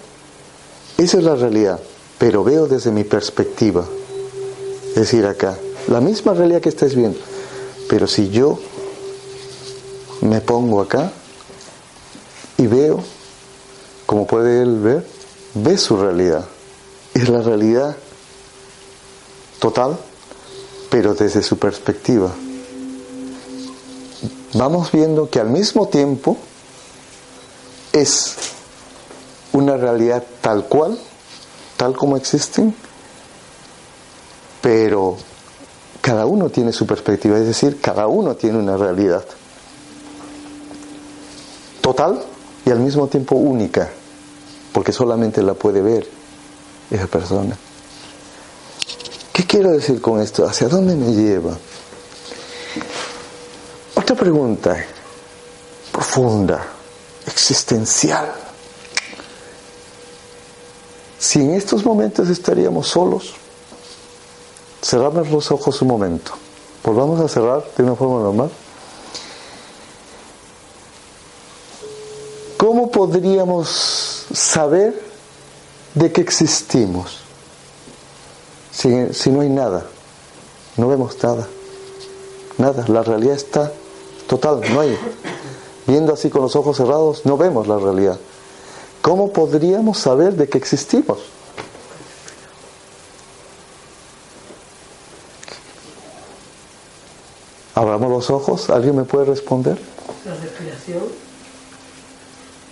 [0.98, 1.82] esa es la realidad,
[2.18, 3.84] pero veo desde mi perspectiva.
[4.88, 7.20] Es decir, acá, la misma realidad que estáis viendo.
[7.90, 8.60] Pero si yo
[10.22, 11.12] me pongo acá
[12.58, 13.04] y veo,
[14.06, 15.08] como puede él ver,
[15.54, 16.46] ve su realidad.
[17.14, 17.96] Es la realidad
[19.60, 19.98] total,
[20.90, 22.34] pero desde su perspectiva.
[24.54, 26.38] Vamos viendo que al mismo tiempo
[27.92, 28.36] es
[29.54, 31.00] una realidad tal cual,
[31.78, 32.76] tal como existen,
[34.62, 35.18] pero
[36.50, 39.24] tiene su perspectiva, es decir, cada uno tiene una realidad
[41.82, 42.24] total
[42.66, 43.90] y al mismo tiempo única,
[44.74, 46.08] porque solamente la puede ver
[46.92, 47.58] esa persona.
[49.32, 50.46] ¿Qué quiero decir con esto?
[50.46, 51.58] ¿Hacia dónde me lleva?
[53.96, 54.76] Otra pregunta
[55.92, 56.64] profunda,
[57.26, 58.32] existencial.
[61.18, 63.34] Si en estos momentos estaríamos solos,
[64.82, 66.32] cerramos los ojos un momento.
[66.84, 68.50] Volvamos a cerrar de una forma normal.
[72.58, 75.02] ¿Cómo podríamos saber
[75.94, 77.20] de que existimos
[78.72, 79.86] si, no hay nada?
[80.76, 81.48] No vemos nada.
[82.58, 82.86] Nada.
[82.88, 83.72] La realidad está
[84.28, 84.98] total, no hay.
[85.86, 88.20] Viendo así con los ojos cerrados, no vemos la realidad.
[89.02, 91.20] ¿Cómo podríamos saber de que existimos?
[97.78, 99.78] Abramos los ojos, ¿alguien me puede responder?
[100.26, 101.04] La respiración.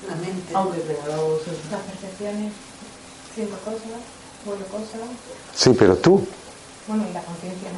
[0.09, 0.51] La mente.
[0.53, 1.39] Aunque tengamos
[1.71, 2.53] Las percepciones,
[3.35, 3.81] siento cosas,
[4.45, 5.01] vuelvo cosas.
[5.55, 6.25] Sí, pero tú.
[6.87, 7.77] Bueno, y la conciencia, ¿no?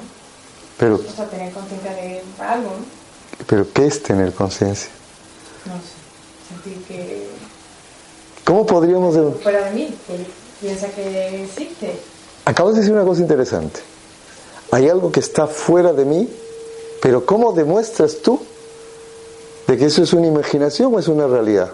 [0.78, 3.46] Pero, O sea, tener conciencia de algo, ¿no?
[3.46, 4.90] pero ¿qué es tener conciencia?
[5.66, 6.54] No sé.
[6.64, 7.28] sentir que
[8.46, 9.16] ¿Cómo podríamos...
[9.16, 10.26] de- fuera de mí, que
[10.66, 12.00] piensa que existe.
[12.46, 13.82] Acabas de decir una cosa interesante.
[14.72, 16.30] Hay algo que está fuera de mí,
[17.02, 18.40] pero ¿cómo demuestras tú
[19.68, 21.72] de que eso es una imaginación o es una realidad?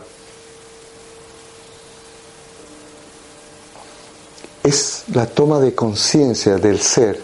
[4.63, 7.21] Es la toma de conciencia del ser.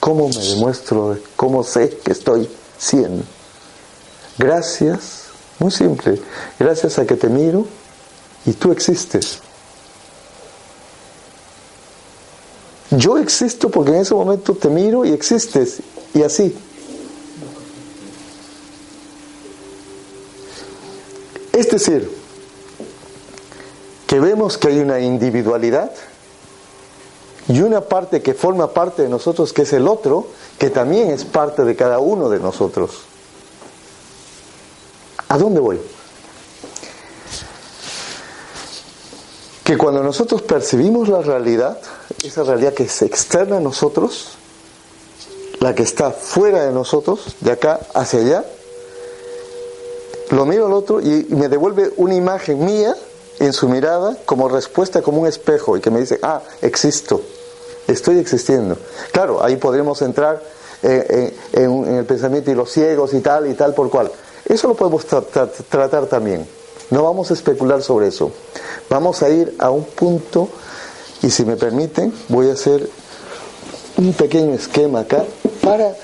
[0.00, 3.22] ¿Cómo me demuestro, cómo sé que estoy siendo?
[4.36, 5.26] Gracias,
[5.58, 6.20] muy simple,
[6.58, 7.66] gracias a que te miro
[8.44, 9.38] y tú existes.
[12.90, 15.80] Yo existo porque en ese momento te miro y existes,
[16.14, 16.54] y así.
[21.52, 22.10] Es decir,
[24.06, 25.90] que vemos que hay una individualidad
[27.48, 30.28] y una parte que forma parte de nosotros, que es el otro,
[30.58, 33.02] que también es parte de cada uno de nosotros.
[35.28, 35.80] ¿A dónde voy?
[39.64, 41.80] Que cuando nosotros percibimos la realidad,
[42.22, 44.32] esa realidad que es externa a nosotros,
[45.60, 48.44] la que está fuera de nosotros, de acá hacia allá,
[50.32, 52.94] lo miro al otro y me devuelve una imagen mía
[53.38, 57.20] en su mirada como respuesta, como un espejo, y que me dice, ah, existo,
[57.86, 58.76] estoy existiendo.
[59.12, 60.42] Claro, ahí podremos entrar
[60.82, 64.10] en, el pensamiento y los ciegos y tal y tal por cual.
[64.44, 66.46] Eso lo podemos tra- tra- tratar también.
[66.90, 68.30] No vamos a especular sobre eso.
[68.90, 70.48] Vamos a ir a un punto
[71.22, 72.88] y si me permiten voy a hacer
[73.96, 75.24] un pequeño esquema acá
[75.62, 75.94] para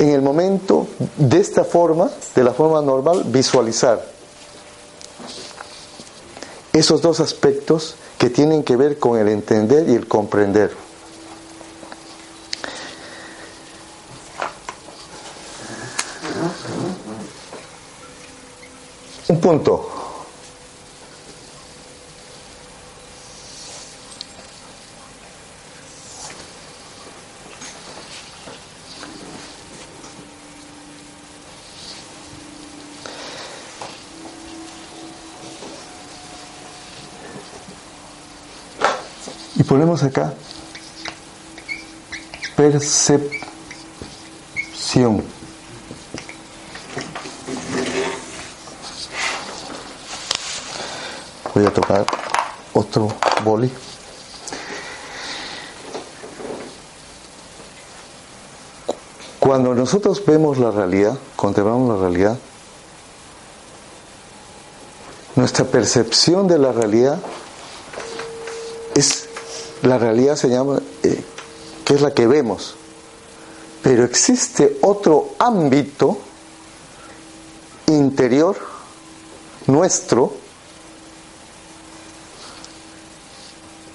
[0.00, 0.88] en el momento
[1.18, 4.02] de esta forma, de la forma normal, visualizar
[6.72, 10.74] esos dos aspectos que tienen que ver con el entender y el comprender.
[19.28, 19.89] Un punto.
[39.90, 40.32] Y ponemos acá
[42.54, 43.34] percepción.
[51.54, 52.06] Voy a tocar
[52.72, 53.08] otro
[53.42, 53.68] boli.
[59.40, 62.38] Cuando nosotros vemos la realidad, contemplamos la realidad,
[65.34, 67.18] nuestra percepción de la realidad
[69.82, 71.22] la realidad se llama eh,
[71.84, 72.74] que es la que vemos
[73.82, 76.18] pero existe otro ámbito
[77.86, 78.56] interior
[79.66, 80.32] nuestro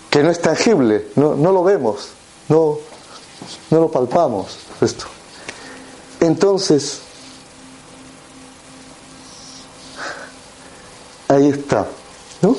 [0.10, 2.10] que no es tangible no, no lo vemos
[2.50, 2.80] no,
[3.70, 5.06] no lo palpamos esto
[6.20, 7.02] entonces
[11.28, 11.88] ahí está
[12.42, 12.56] ¿no?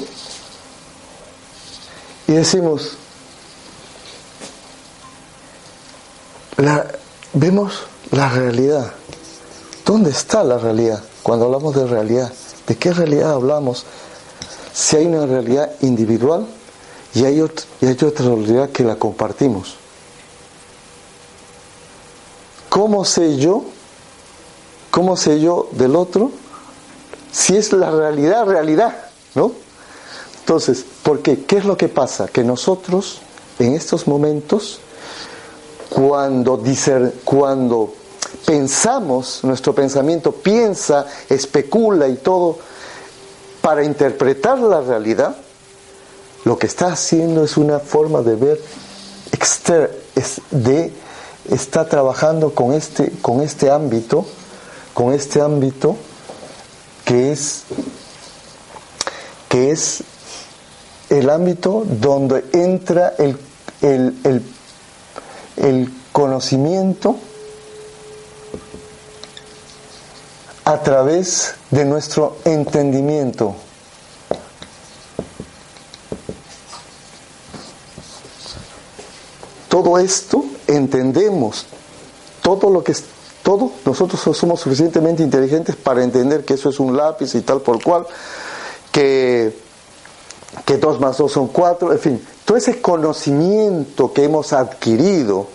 [2.29, 2.97] y decimos
[6.57, 6.87] la,
[7.33, 8.93] vemos la realidad.
[9.85, 11.03] ¿Dónde está la realidad?
[11.23, 12.33] Cuando hablamos de realidad,
[12.67, 13.85] ¿de qué realidad hablamos?
[14.73, 16.47] Si hay una realidad individual
[17.15, 17.43] y hay,
[17.81, 19.77] y hay otra realidad que la compartimos.
[22.69, 23.65] ¿Cómo sé yo?
[24.91, 26.31] ¿Cómo sé yo del otro?
[27.33, 28.97] Si es la realidad, realidad,
[29.35, 29.53] ¿no?
[30.41, 31.45] Entonces, ¿por qué?
[31.45, 32.29] ¿Qué es lo que pasa?
[32.29, 33.21] Que nosotros,
[33.59, 34.81] en estos momentos,
[35.97, 37.95] cuando, dicer- cuando
[38.45, 42.59] pensamos, nuestro pensamiento piensa, especula y todo,
[43.63, 45.35] para interpretar la realidad,
[46.45, 48.61] lo que está haciendo es una forma de ver
[49.33, 50.93] exter es de
[51.51, 54.27] está trabajando con este con este ámbito,
[54.93, 55.97] con este ámbito
[57.07, 57.63] que es
[59.49, 60.03] que es
[61.09, 63.39] el ámbito donde entra el,
[63.81, 64.43] el, el
[65.57, 67.17] el conocimiento
[70.65, 73.55] a través de nuestro entendimiento.
[79.69, 81.67] Todo esto entendemos,
[82.43, 83.05] todo lo que es,
[83.43, 87.83] todo, nosotros somos suficientemente inteligentes para entender que eso es un lápiz y tal por
[87.83, 88.07] cual,
[88.91, 89.66] que,
[90.65, 95.47] que 2 más 2 son 4, en fin, todo ese conocimiento que hemos adquirido,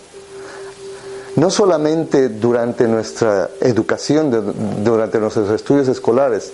[1.36, 6.52] no solamente durante nuestra educación, durante nuestros estudios escolares,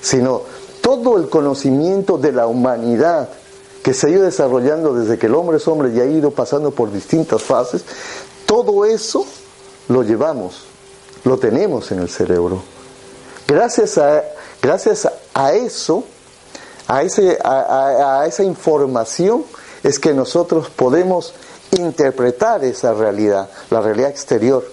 [0.00, 0.42] sino
[0.80, 3.28] todo el conocimiento de la humanidad
[3.82, 6.72] que se ha ido desarrollando desde que el hombre es hombre y ha ido pasando
[6.72, 7.84] por distintas fases,
[8.44, 9.24] todo eso
[9.88, 10.64] lo llevamos,
[11.24, 12.62] lo tenemos en el cerebro.
[13.46, 14.24] Gracias a,
[14.60, 16.04] gracias a eso,
[16.88, 19.44] a, ese, a, a esa información,
[19.82, 21.34] es que nosotros podemos
[21.78, 24.64] interpretar esa realidad, la realidad exterior.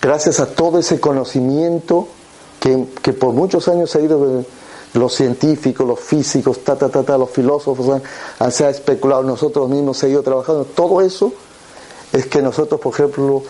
[0.00, 2.08] Gracias a todo ese conocimiento
[2.60, 4.44] que, que por muchos años ha ido
[4.94, 8.00] los científicos, los físicos, ta, ta, ta, ta los filósofos
[8.38, 11.32] han, se especulado, nosotros mismos se ha ido trabajando, todo eso
[12.18, 13.42] es que nosotros, por ejemplo,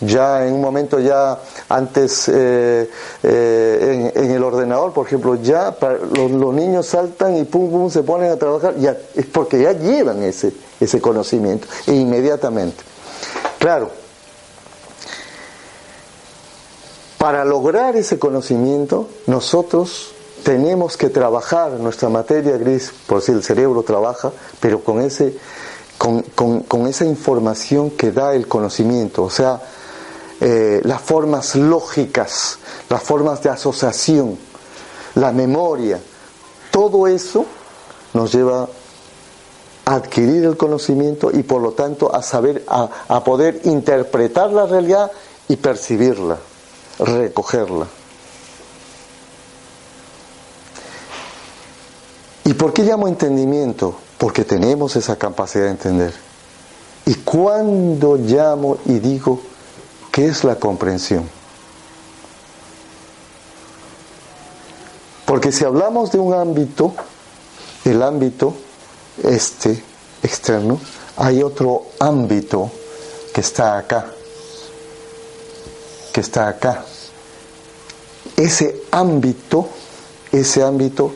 [0.00, 2.90] ya en un momento ya antes eh,
[3.22, 5.76] eh, en, el ordenador, por ejemplo, ya
[6.12, 10.24] los, niños saltan y pum pum se ponen a trabajar, ya, es porque ya llevan
[10.24, 12.82] ese, ese conocimiento e inmediatamente.
[13.58, 13.90] Claro,
[17.18, 23.82] para lograr ese conocimiento, nosotros tenemos que trabajar nuestra materia gris, por si el cerebro
[23.82, 25.36] trabaja, pero con, ese,
[25.98, 29.60] con, con, esa información que da el conocimiento, o sea,
[30.40, 34.38] eh, las formas lógicas, las formas de asociación,
[35.14, 35.98] la memoria,
[36.70, 37.46] todo eso
[38.12, 38.68] nos lleva
[39.86, 44.66] a adquirir el conocimiento y por lo tanto a saber, a, a poder interpretar la
[44.66, 45.10] realidad
[45.48, 46.38] y percibirla,
[46.98, 47.86] recogerla.
[52.44, 54.05] ¿Y por qué llamo entendimiento?
[54.18, 56.14] Porque tenemos esa capacidad de entender.
[57.04, 59.40] ¿Y cuando llamo y digo
[60.10, 61.28] qué es la comprensión?
[65.24, 66.94] Porque si hablamos de un ámbito,
[67.84, 68.54] el ámbito
[69.22, 69.82] este
[70.22, 70.78] externo,
[71.16, 72.70] hay otro ámbito
[73.32, 74.06] que está acá,
[76.12, 76.84] que está acá.
[78.36, 79.68] Ese ámbito,
[80.32, 81.12] ese ámbito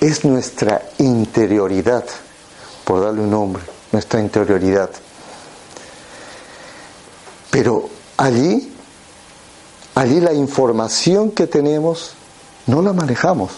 [0.00, 2.04] es nuestra interioridad,
[2.88, 3.62] por darle un nombre,
[3.92, 4.88] nuestra interioridad.
[7.50, 7.86] Pero
[8.16, 8.72] allí,
[9.94, 12.12] allí la información que tenemos
[12.66, 13.50] no la manejamos.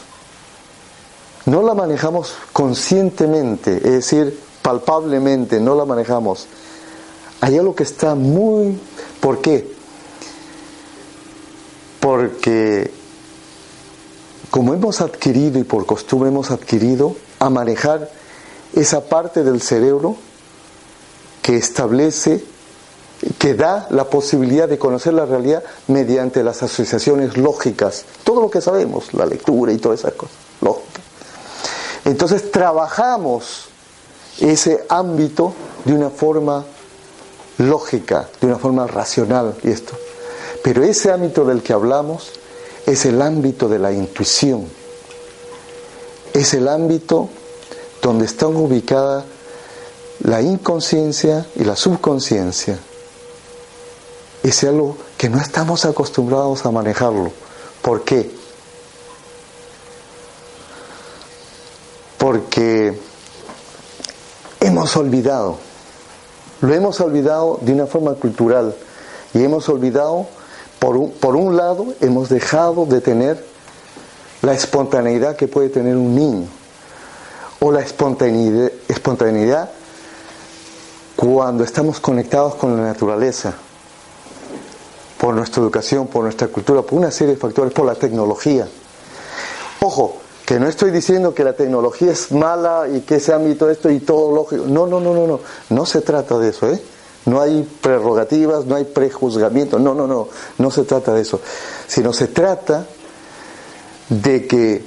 [1.47, 6.49] No la manejamos conscientemente, es decir, palpablemente, no la manejamos.
[7.41, 8.81] Hay algo que está muy...
[9.21, 9.73] ¿Por qué?
[12.01, 12.93] Porque
[14.51, 18.11] como hemos adquirido y por costumbre hemos adquirido a manejar
[18.75, 20.17] esa parte del cerebro
[21.43, 22.45] que establece,
[23.39, 28.61] que da la posibilidad de conocer la realidad mediante las asociaciones lógicas, todo lo que
[28.61, 31.01] sabemos, la lectura y todas esas cosas, lógica.
[32.05, 33.67] Entonces trabajamos
[34.39, 35.53] ese ámbito
[35.85, 36.65] de una forma
[37.59, 39.93] lógica, de una forma racional y esto.
[40.63, 42.33] Pero ese ámbito del que hablamos
[42.87, 44.67] es el ámbito de la intuición,
[46.33, 47.29] es el ámbito
[48.03, 49.25] donde están ubicadas
[50.21, 52.79] la inconsciencia y la subconsciencia.
[54.43, 57.31] Es algo que no estamos acostumbrados a manejarlo.
[57.83, 58.31] ¿Por qué?
[62.19, 62.99] Porque
[64.61, 65.59] hemos olvidado,
[66.61, 68.75] lo hemos olvidado de una forma cultural
[69.33, 70.27] y hemos olvidado
[70.79, 73.45] por un, por un lado, hemos dejado de tener
[74.43, 76.47] la espontaneidad que puede tener un niño,
[77.61, 79.71] o la espontaneidad,
[81.17, 83.55] cuando estamos conectados con la naturaleza,
[85.19, 88.67] por nuestra educación, por nuestra cultura, por una serie de factores, por la tecnología.
[89.81, 93.91] Ojo, que no estoy diciendo que la tecnología es mala y que ese ámbito esto
[93.91, 94.65] y todo lógico.
[94.67, 95.41] No, no, no, no, no.
[95.69, 96.83] No se trata de eso, ¿eh?
[97.27, 101.39] No hay prerrogativas, no hay prejuzgamiento, no, no, no, no se trata de eso,
[101.87, 102.87] sino se trata
[104.09, 104.83] de que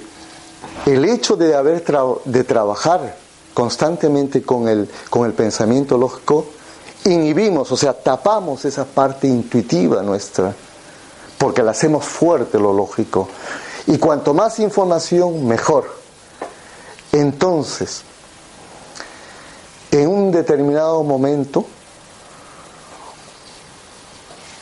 [0.85, 1.83] el hecho de haber
[2.25, 3.15] de trabajar
[3.53, 6.45] constantemente con el, con el pensamiento lógico,
[7.05, 10.53] inhibimos, o sea, tapamos esa parte intuitiva nuestra,
[11.37, 13.27] porque la hacemos fuerte lo lógico.
[13.87, 15.93] Y cuanto más información, mejor.
[17.11, 18.01] Entonces,
[19.91, 21.65] en un determinado momento,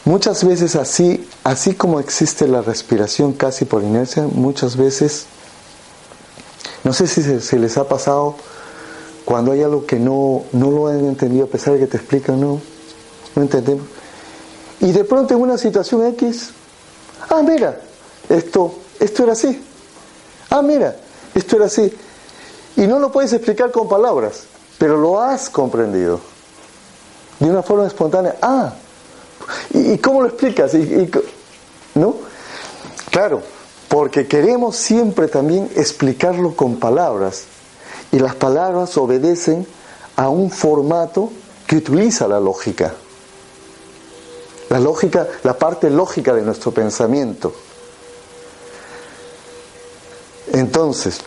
[0.04, 5.26] Muchas veces así, así como existe la respiración casi por inercia, muchas veces,
[6.84, 8.36] no sé si se, les ha pasado
[9.26, 12.42] cuando hay algo que no, no lo han entendido, a pesar de que te explican,
[12.42, 12.60] no,
[13.36, 13.86] no entendemos.
[14.80, 16.50] Y de pronto en una situación X,
[17.30, 17.80] ah, mira,
[18.30, 19.64] esto, esto era así.
[20.50, 20.96] Ah, mira,
[21.36, 21.94] esto era así.
[22.78, 24.46] Y no lo puedes explicar con palabras,
[24.80, 26.20] pero lo has comprendido.
[27.40, 28.38] De una forma espontánea.
[28.42, 28.74] Ah,
[29.74, 30.74] ¿Y, cómo lo explicas?
[30.74, 31.10] ¿Y,
[31.96, 32.16] ¿No?
[33.10, 33.42] Claro,
[33.92, 37.44] porque queremos siempre también explicarlo con palabras
[38.14, 39.68] y las palabras obedecen
[40.16, 41.30] a un formato
[41.68, 42.94] que utiliza la lógica.
[44.70, 47.54] La lógica, la parte lógica de nuestro pensamiento.
[50.54, 51.20] Entonces,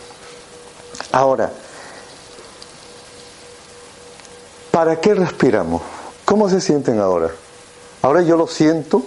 [1.11, 1.53] ahora,
[4.71, 5.83] ¿para qué respiramos?
[6.25, 7.29] ¿Cómo se sienten ahora?
[8.01, 9.03] Ahora yo lo siento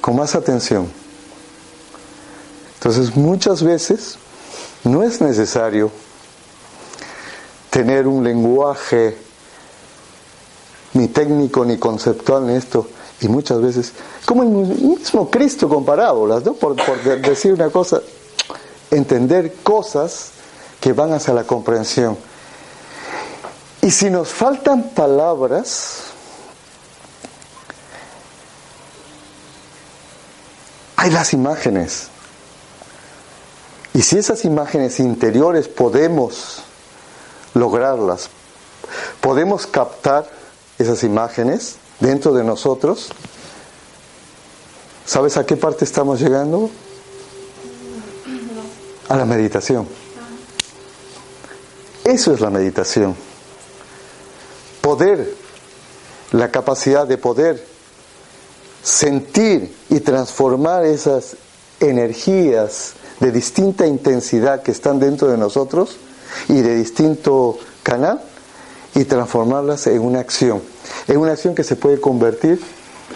[0.00, 1.04] con más atención.
[2.86, 4.16] Entonces muchas veces
[4.84, 5.90] no es necesario
[7.68, 9.18] tener un lenguaje
[10.92, 12.86] ni técnico ni conceptual en esto.
[13.20, 13.92] Y muchas veces,
[14.24, 16.52] como el mismo Cristo con parábolas, ¿no?
[16.52, 18.02] Por, por decir una cosa,
[18.92, 20.28] entender cosas
[20.80, 22.16] que van hacia la comprensión.
[23.82, 26.02] Y si nos faltan palabras,
[30.94, 32.10] hay las imágenes.
[33.96, 36.58] Y si esas imágenes interiores podemos
[37.54, 38.28] lograrlas,
[39.22, 40.30] podemos captar
[40.78, 43.08] esas imágenes dentro de nosotros,
[45.06, 46.68] ¿sabes a qué parte estamos llegando?
[49.08, 49.88] A la meditación.
[52.04, 53.16] Eso es la meditación.
[54.82, 55.34] Poder,
[56.32, 57.66] la capacidad de poder
[58.82, 61.38] sentir y transformar esas
[61.80, 65.96] energías de distinta intensidad que están dentro de nosotros
[66.48, 68.20] y de distinto canal
[68.94, 70.62] y transformarlas en una acción,
[71.08, 72.60] en una acción que se puede convertir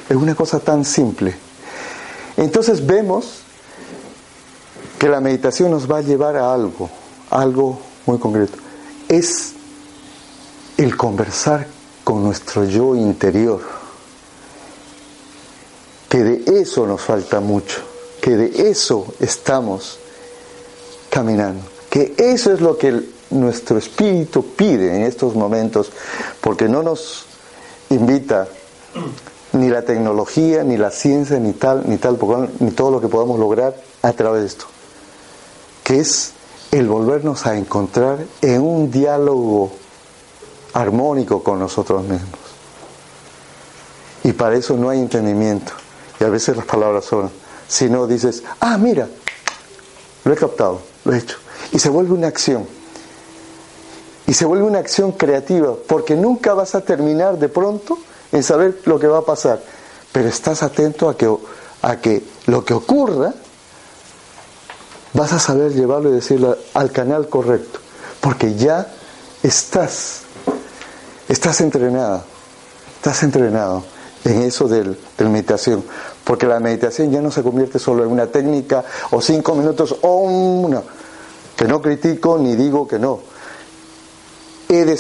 [0.08, 1.34] en una cosa tan simple.
[2.36, 3.42] Entonces vemos
[4.98, 6.90] que la meditación nos va a llevar a algo,
[7.30, 8.58] algo muy concreto.
[9.08, 9.54] Es
[10.76, 11.66] el conversar
[12.04, 13.60] con nuestro yo interior,
[16.08, 17.82] que de eso nos falta mucho,
[18.20, 19.98] que de eso estamos
[21.10, 25.90] caminando, que eso es lo que nuestro espíritu pide en estos momentos,
[26.40, 27.26] porque no nos
[27.90, 28.48] invita
[29.52, 32.18] ni la tecnología, ni la ciencia, ni tal, ni tal,
[32.60, 34.66] ni todo lo que podamos lograr a través de esto,
[35.82, 36.32] que es
[36.70, 39.72] el volvernos a encontrar en un diálogo
[40.72, 42.38] armónico con nosotros mismos.
[44.22, 45.72] Y para eso no hay entendimiento.
[46.20, 47.30] Y a veces las palabras son,
[47.70, 49.08] si no dices, ah, mira,
[50.24, 51.38] lo he captado, lo he hecho.
[51.72, 52.66] Y se vuelve una acción.
[54.26, 57.98] Y se vuelve una acción creativa, porque nunca vas a terminar de pronto
[58.32, 59.62] en saber lo que va a pasar.
[60.12, 61.32] Pero estás atento a que,
[61.82, 63.32] a que lo que ocurra,
[65.12, 67.78] vas a saber llevarlo y decirlo al canal correcto.
[68.20, 68.92] Porque ya
[69.42, 70.24] estás
[71.30, 72.24] Estás entrenada,
[72.96, 73.84] estás entrenado
[74.24, 75.84] en eso de la meditación,
[76.30, 80.14] porque la meditación ya no se convierte solo en una técnica o cinco minutos o
[80.18, 80.80] una,
[81.56, 83.18] que no critico ni digo que no.
[84.68, 84.96] He,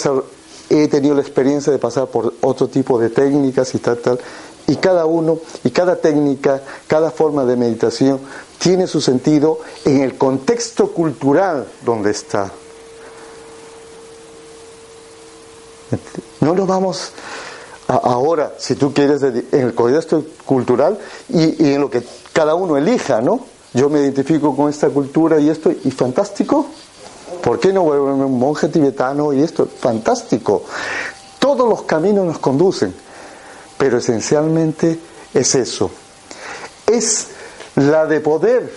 [0.70, 4.18] he tenido la experiencia de pasar por otro tipo de técnicas y tal, tal,
[4.66, 8.18] y cada uno y cada técnica, cada forma de meditación
[8.58, 12.50] tiene su sentido en el contexto cultural donde está.
[16.40, 17.12] No nos vamos
[17.96, 23.20] ahora, si tú quieres, en el contexto cultural y, en lo que cada uno elija,
[23.20, 23.40] ¿no?
[23.74, 26.66] Yo me identifico con esta cultura y esto, y fantástico.
[27.42, 29.66] ¿Por qué no volverme un monje tibetano y esto?
[29.66, 30.64] Fantástico.
[31.38, 32.94] Todos los caminos nos conducen,
[33.78, 34.98] pero esencialmente
[35.32, 35.90] es eso.
[36.86, 37.28] Es
[37.76, 38.72] la de poder.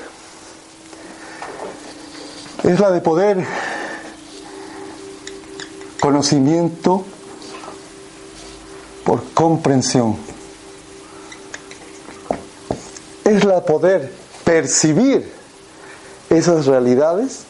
[2.64, 3.46] Es la de poder
[6.00, 7.06] conocimiento
[9.04, 10.16] por comprensión.
[13.24, 14.12] Es la poder
[14.44, 15.32] percibir
[16.30, 17.44] esas realidades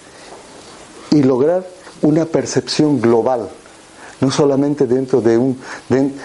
[1.12, 1.68] y lograr
[2.02, 3.50] una percepción global,
[4.20, 5.60] no solamente dentro de un,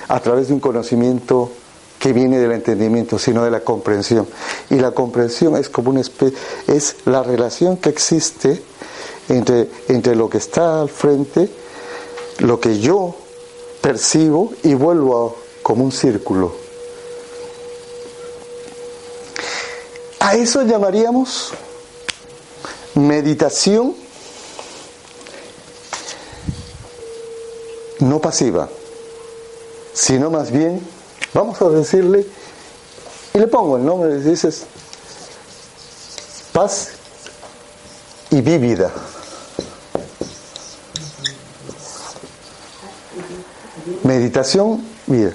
[0.09, 1.51] a través de un conocimiento
[1.99, 4.27] que viene del entendimiento, sino de la comprensión.
[4.71, 6.03] Y la comprensión es como una
[6.67, 8.63] es la relación que existe
[9.29, 11.51] entre, entre lo que está al frente
[12.39, 13.15] lo que yo
[13.81, 16.53] percibo y vuelvo como un círculo.
[20.21, 21.53] A eso llamaríamos
[22.95, 23.95] meditación
[28.01, 28.69] no pasiva,
[29.93, 30.87] sino más bien,
[31.35, 32.27] vamos a decirle,
[33.35, 34.65] y le pongo el nombre, dices,
[36.53, 36.91] paz
[38.31, 38.93] y vívida.
[44.05, 45.33] Meditación, mira,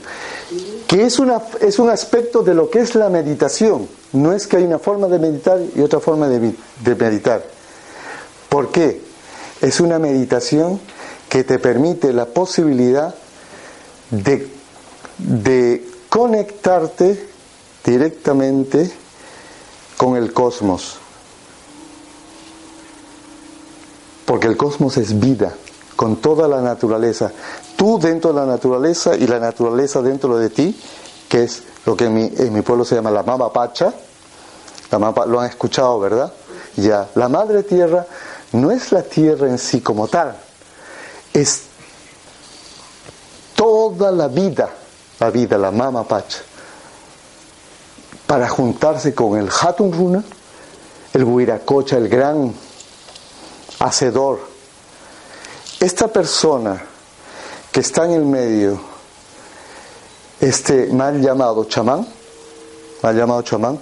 [0.88, 4.58] que es, una, es un aspecto de lo que es la meditación, no es que
[4.58, 6.54] hay una forma de meditar y otra forma de,
[6.84, 7.44] de meditar.
[8.48, 9.02] ¿Por qué?
[9.62, 10.80] Es una meditación
[11.30, 13.16] que te permite la posibilidad
[14.12, 14.48] de,
[15.18, 17.28] de conectarte
[17.84, 18.92] directamente
[19.98, 20.98] con el cosmos.
[24.26, 25.56] Porque el cosmos es vida,
[25.96, 27.32] con toda la naturaleza.
[27.84, 30.74] Tú dentro de la naturaleza y la naturaleza dentro de ti,
[31.28, 33.94] que es lo que en mi, pueblo se llama la mama pacha.
[34.90, 36.32] La mama, lo han escuchado, ¿verdad?
[36.78, 38.08] Ya, la madre tierra
[38.54, 40.34] no es la tierra en sí como tal,
[41.34, 41.64] es
[43.54, 44.70] toda la vida,
[45.20, 46.40] la vida, la mama pacha,
[48.26, 50.24] para juntarse con el Hatun Runa,
[51.12, 52.54] el Buiracocha, el gran
[53.80, 54.40] hacedor.
[55.82, 56.93] Esta persona
[57.74, 58.80] que está en el medio,
[60.40, 62.08] este mal llamado chamán,
[63.02, 63.80] mal llamado chamán,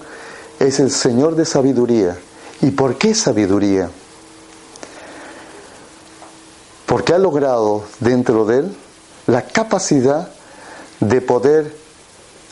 [0.59, 2.17] es el Señor de sabiduría.
[2.61, 3.89] ¿Y por qué sabiduría?
[6.85, 8.77] Porque ha logrado dentro de él
[9.27, 10.29] la capacidad
[11.01, 11.75] de poder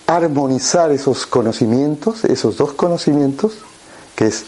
[0.07, 3.53] armonizar esos conocimientos, esos dos conocimientos,
[4.17, 4.43] que es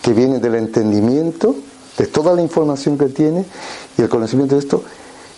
[0.00, 1.56] que viene del entendimiento
[1.98, 3.44] de toda la información que tiene
[3.98, 4.84] y el conocimiento de esto,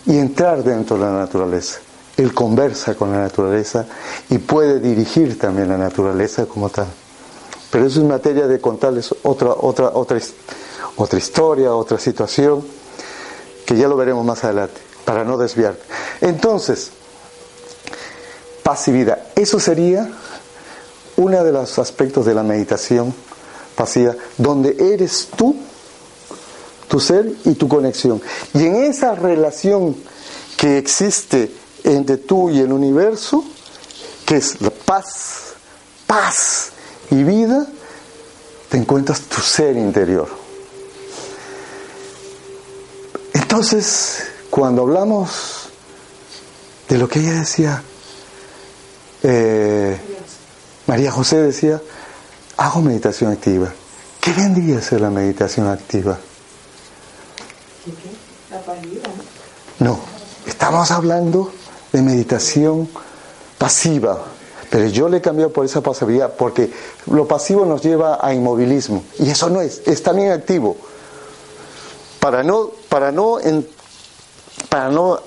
[0.05, 1.79] y entrar dentro de la naturaleza.
[2.17, 3.85] Él conversa con la naturaleza
[4.29, 6.87] y puede dirigir también la naturaleza como tal.
[7.71, 10.19] Pero eso es materia de contarles otra, otra, otra,
[10.95, 12.63] otra historia, otra situación,
[13.65, 15.75] que ya lo veremos más adelante, para no desviar.
[16.21, 16.91] Entonces,
[18.61, 19.19] pasividad.
[19.35, 20.07] Eso sería
[21.17, 23.13] uno de los aspectos de la meditación
[23.75, 25.55] pasiva, donde eres tú,
[26.93, 28.21] tu ser y tu conexión.
[28.53, 29.95] Y en esa relación
[30.55, 31.51] que existe
[31.83, 33.43] entre tú y el universo,
[34.27, 35.55] que es la paz,
[36.05, 36.69] paz
[37.09, 37.65] y vida,
[38.69, 40.27] te encuentras tu ser interior.
[43.33, 45.31] Entonces, cuando hablamos
[46.89, 47.81] de lo que ella decía,
[49.23, 49.97] eh,
[50.85, 51.81] María José decía,
[52.55, 53.73] hago meditación activa.
[54.21, 56.19] ¿Qué vendría a ser la meditación activa?
[59.79, 59.99] No,
[60.45, 61.51] estamos hablando
[61.91, 62.89] de meditación
[63.57, 64.19] pasiva,
[64.69, 66.71] pero yo le he cambiado por esa pasividad, porque
[67.07, 70.77] lo pasivo nos lleva a inmovilismo, y eso no es, es también activo.
[72.19, 73.37] Para no, para no,
[74.69, 75.19] para no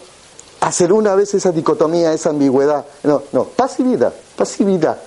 [0.61, 4.99] hacer una vez esa dicotomía, esa ambigüedad, no, no, pasividad, pasividad.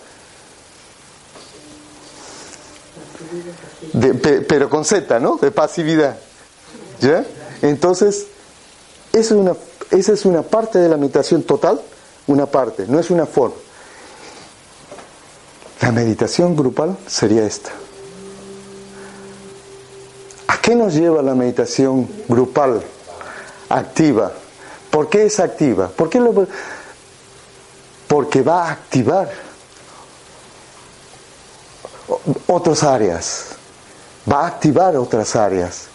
[4.47, 5.37] pero con Z, ¿no?
[5.37, 6.17] De pasividad.
[7.01, 7.25] ¿Ya?
[7.61, 8.27] Entonces,
[9.11, 9.35] esa
[9.91, 11.81] es, una, parte de la meditación total,
[12.27, 13.55] una parte, no es una forma.
[15.81, 17.71] La meditación grupal sería esta.
[20.47, 22.81] ¿A qué nos lleva la meditación grupal
[23.69, 24.31] activa?
[24.91, 25.87] ¿Por qué es activa?
[25.87, 26.47] ¿Por qué lo...
[28.07, 29.29] Porque va a activar
[32.47, 33.45] otras áreas,
[34.31, 35.87] va a activar otras áreas.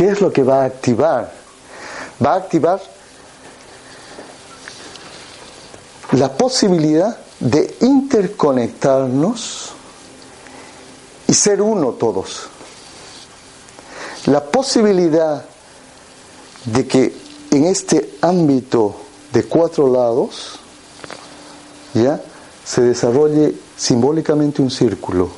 [0.00, 1.30] ¿Qué es lo que va a activar?
[2.24, 2.80] Va a activar
[6.12, 9.72] la posibilidad de interconectarnos
[11.28, 12.48] y ser uno todos.
[14.24, 15.44] La posibilidad
[16.64, 17.14] de que
[17.50, 18.96] en este ámbito
[19.34, 20.60] de cuatro lados
[21.92, 22.22] ya
[22.64, 25.28] se desarrolle simbólicamente un círculo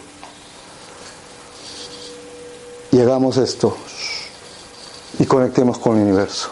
[2.92, 3.76] y hagamos esto
[5.18, 6.50] y conectemos con el universo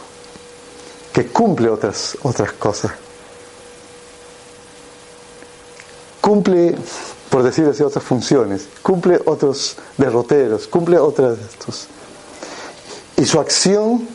[1.13, 2.93] que cumple otras otras cosas.
[6.21, 6.77] Cumple
[7.29, 11.87] por decir así otras funciones cumple otros derroteros cumple otras estos.
[13.17, 14.09] Y su acción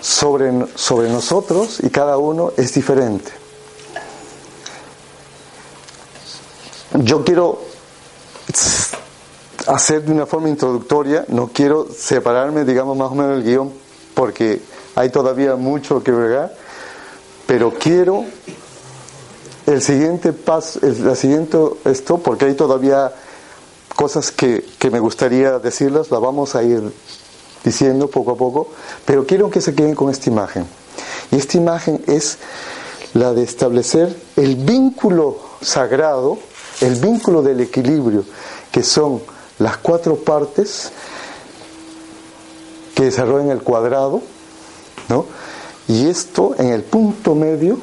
[0.00, 3.30] sobre, sobre nosotros y cada uno es diferente.
[6.94, 7.62] Yo quiero
[9.66, 13.72] hacer de una forma introductoria, no quiero separarme, digamos, más o menos del guion,
[14.14, 14.60] porque
[14.94, 16.50] hay todavía mucho que ver,
[17.46, 18.24] pero quiero
[19.66, 23.12] el siguiente paso, el, siguiente esto, porque hay todavía
[23.94, 26.92] cosas que, que me gustaría decirlas, las vamos a ir
[27.62, 28.68] diciendo poco a poco,
[29.04, 30.66] pero quiero que se queden con esta imagen.
[31.30, 32.38] Y esta imagen es
[33.14, 36.38] la de establecer el vínculo sagrado
[36.80, 38.24] el vínculo del equilibrio,
[38.70, 39.20] que son
[39.60, 40.90] las cuatro partes
[42.94, 44.22] que desarrollan el cuadrado,
[45.08, 45.26] ¿no?
[45.86, 47.78] Y esto en el punto medio,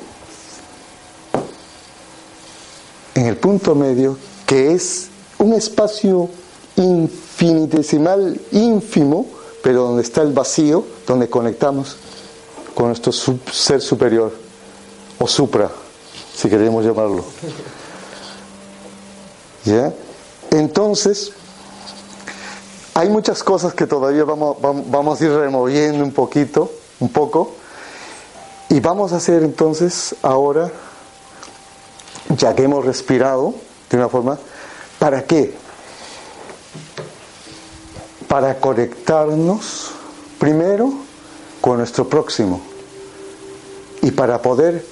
[3.16, 5.08] en el punto medio que es
[5.38, 6.30] un espacio
[6.78, 9.28] infinitesimal, ínfimo,
[9.62, 11.98] pero donde está el vacío, donde conectamos
[12.74, 14.32] con nuestro ser superior,
[15.20, 15.70] o supra,
[16.36, 17.24] si queremos llamarlo.
[19.66, 19.94] ¿Ya?
[20.52, 21.34] Entonces,
[22.98, 27.52] hay muchas cosas que todavía vamos, vamos a ir removiendo un poquito, un poco,
[28.70, 30.72] y vamos a hacer entonces ahora,
[32.36, 33.54] ya que hemos respirado
[33.92, 34.40] de una forma,
[34.98, 35.54] ¿para qué?
[38.28, 39.92] Para conectarnos
[40.40, 40.92] primero
[41.62, 42.62] con nuestro próximo
[44.02, 44.84] y para poder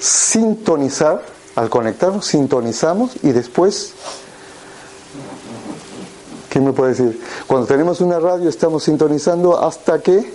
[0.00, 1.22] sintonizar,
[1.54, 3.92] al conectarnos, sintonizamos y después,
[6.54, 7.20] ¿qué me puede decir?
[7.48, 10.32] Cuando tenemos una radio estamos sintonizando hasta que...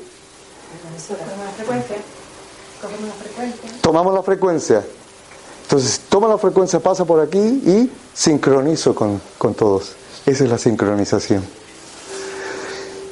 [3.79, 4.83] Tomamos la frecuencia.
[5.61, 9.93] Entonces, toma la frecuencia, pasa por aquí y sincronizo con, con todos.
[10.25, 11.41] Esa es la sincronización.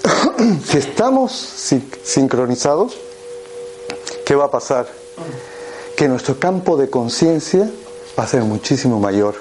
[0.65, 1.31] si estamos
[2.03, 2.97] sincronizados,
[4.25, 4.85] ¿qué va a pasar?
[5.95, 7.71] Que nuestro campo de conciencia
[8.19, 9.35] va a ser muchísimo mayor,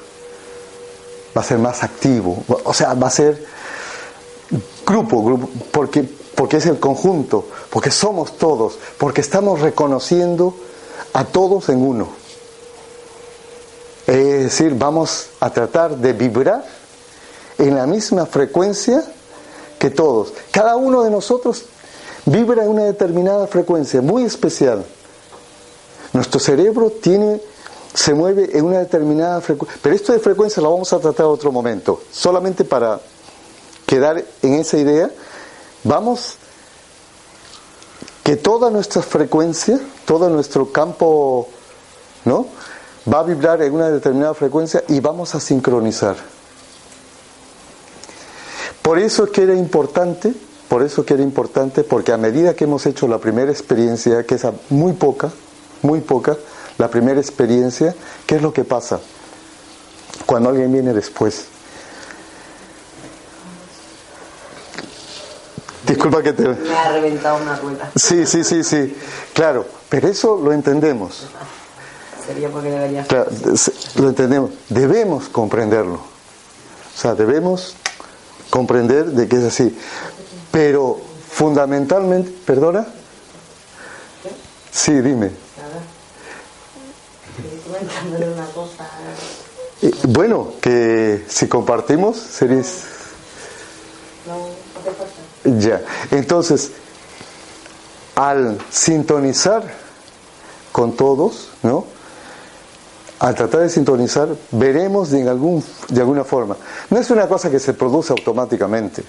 [1.37, 3.56] va a ser más activo, o sea, va a ser
[4.87, 10.55] grupo, grupo porque, porque es el conjunto, porque somos todos, porque estamos reconociendo
[11.13, 12.09] a todos en uno.
[14.07, 16.65] Es decir, vamos a tratar de vibrar
[17.59, 19.05] en la misma frecuencia
[19.79, 20.33] que todos.
[20.53, 21.65] Cada uno de nosotros
[22.25, 24.85] vibra en una determinada frecuencia muy especial.
[26.13, 27.41] Nuestro cerebro tiene,
[27.93, 29.81] se mueve en una determinada frecuencia.
[29.83, 32.01] Pero esto de frecuencia lo vamos a tratar otro momento.
[32.13, 33.01] Solamente para
[33.87, 35.11] quedar en esa idea,
[35.85, 36.37] vamos
[38.25, 41.49] que toda nuestra frecuencia, todo nuestro campo,
[42.25, 42.47] ¿no?
[43.11, 46.17] Va a vibrar en una determinada frecuencia y vamos a sincronizar.
[48.83, 50.35] Por eso que era importante,
[50.69, 54.35] por eso que era importante, porque a medida que hemos hecho la primera experiencia, que
[54.35, 55.31] es muy poca,
[55.83, 56.37] muy poca,
[56.79, 57.95] la primera experiencia,
[58.27, 58.99] ¿qué es lo que pasa
[60.27, 61.47] cuando alguien viene después?
[65.87, 66.49] Disculpa que te...
[66.49, 67.91] Me ha reventado una rueda.
[67.95, 68.97] Sí, sí, sí, sí.
[69.33, 71.29] Claro, pero eso lo entendemos.
[72.27, 73.31] Sería porque debería Claro,
[73.97, 74.51] lo entendemos.
[74.69, 75.95] Debemos comprenderlo.
[75.95, 77.77] O sea, debemos
[78.51, 79.77] comprender de que es así.
[80.51, 80.99] Pero
[81.31, 82.87] fundamentalmente, ¿perdona?
[84.73, 85.31] Sí, dime.
[87.67, 88.89] comentándole una cosa.
[89.83, 92.85] Eh, bueno, que si compartimos, seréis...
[94.27, 94.49] No,
[95.59, 95.81] Ya,
[96.11, 96.73] entonces,
[98.17, 99.63] al sintonizar
[100.73, 101.85] con todos, ¿no?
[103.19, 106.57] Al tratar de sintonizar, veremos de, algún, de alguna forma.
[106.91, 109.03] No es una cosa que se produce automáticamente.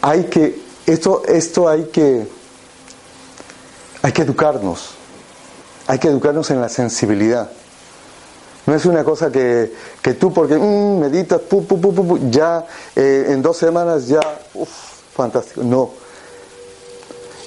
[0.00, 2.26] Hay que, esto, esto hay que,
[4.02, 4.92] hay que educarnos.
[5.86, 7.50] Hay que educarnos en la sensibilidad.
[8.66, 11.40] No es una cosa que, que tú porque mm, meditas,
[12.30, 14.20] ya eh, en dos semanas ya,
[14.54, 14.68] uff,
[15.14, 15.62] fantástico.
[15.62, 15.90] No.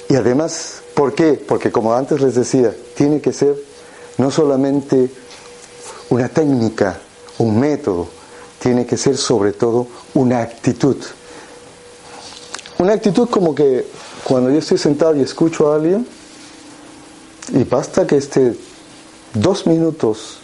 [0.08, 1.34] Y además, ¿por qué?
[1.34, 3.56] Porque como antes les decía, tiene que ser
[4.18, 5.12] no solamente
[6.10, 7.00] una técnica,
[7.38, 8.08] un método,
[8.60, 10.98] tiene que ser sobre todo una actitud.
[12.80, 13.86] Una actitud como que
[14.24, 16.08] cuando yo estoy sentado y escucho a alguien,
[17.52, 18.56] y basta que esté
[19.34, 20.40] dos minutos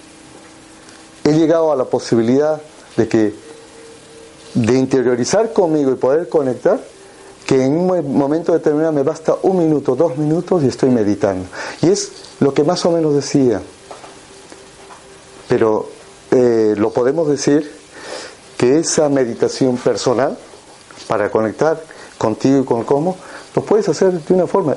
[1.25, 2.61] he llegado a la posibilidad
[2.95, 3.33] de que
[4.53, 6.79] de interiorizar conmigo y poder conectar
[7.45, 11.47] que en un momento determinado me basta un minuto, dos minutos y estoy meditando.
[11.81, 13.61] Y es lo que más o menos decía.
[15.47, 15.89] Pero
[16.31, 17.71] eh, lo podemos decir
[18.57, 20.37] que esa meditación personal
[21.07, 21.81] para conectar
[22.17, 23.17] contigo y con cómo,
[23.55, 24.75] lo puedes hacer de una forma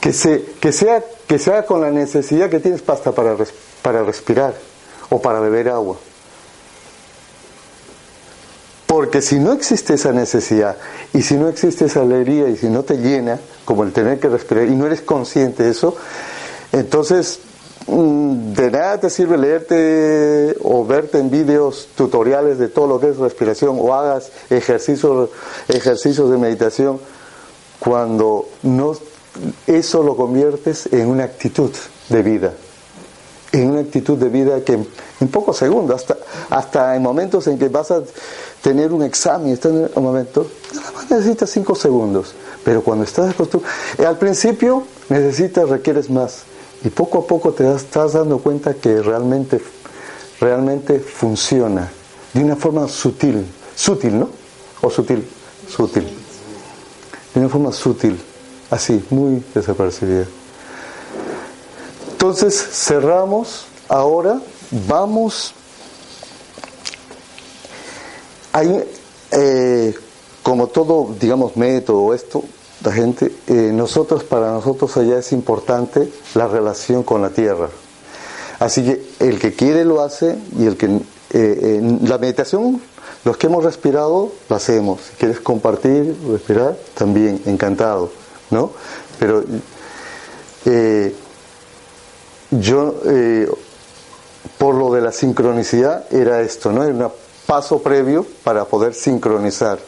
[0.00, 3.36] que, se, que, sea, que sea con la necesidad que tienes pasta para,
[3.82, 4.54] para respirar
[5.10, 5.96] o para beber agua.
[8.86, 10.76] Porque si no existe esa necesidad
[11.12, 14.30] y si no existe esa alegría y si no te llena, como el tener que
[14.30, 15.94] respirar, y no eres consciente de eso,
[16.72, 17.40] entonces
[17.86, 23.10] mm, de nada te sirve leerte o verte en vídeos tutoriales de todo lo que
[23.10, 25.28] es respiración o hagas ejercicios,
[25.68, 26.98] ejercicios de meditación
[27.78, 28.94] cuando no
[29.66, 31.70] eso lo conviertes en una actitud
[32.08, 32.54] de vida
[33.52, 34.74] en una actitud de vida que
[35.20, 36.16] en pocos segundos, hasta,
[36.50, 38.02] hasta en momentos en que vas a
[38.62, 42.34] tener un examen, estás en un momento, nada más necesitas cinco segundos,
[42.64, 46.42] pero cuando estás acostumbrado, eh, al principio necesitas, requieres más,
[46.84, 49.60] y poco a poco te estás dando cuenta que realmente
[50.40, 51.90] realmente funciona
[52.32, 54.28] de una forma sutil, sutil, ¿no?
[54.80, 55.26] O sutil,
[55.68, 56.04] sutil,
[57.34, 58.18] de una forma sutil,
[58.70, 60.26] así, muy desapercibida.
[62.18, 64.40] Entonces cerramos, ahora
[64.88, 65.54] vamos,
[69.30, 69.94] eh,
[70.42, 72.42] como todo, digamos, método esto,
[72.82, 77.68] la gente, eh, nosotros, para nosotros allá es importante la relación con la tierra.
[78.58, 81.00] Así que el que quiere lo hace y el que
[81.30, 82.82] eh, la meditación,
[83.24, 85.02] los que hemos respirado, lo hacemos.
[85.02, 88.10] Si quieres compartir, respirar, también, encantado,
[88.50, 88.72] ¿no?
[89.20, 89.44] Pero
[90.64, 91.14] eh,
[92.50, 93.50] yo, eh,
[94.56, 96.84] por lo de la sincronicidad, era esto, ¿no?
[96.84, 97.12] Era un
[97.46, 99.78] paso previo para poder sincronizar.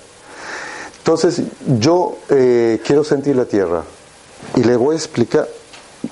[0.98, 1.42] Entonces,
[1.78, 3.82] yo quiero sentir la tierra
[4.54, 5.48] y le voy a explicar.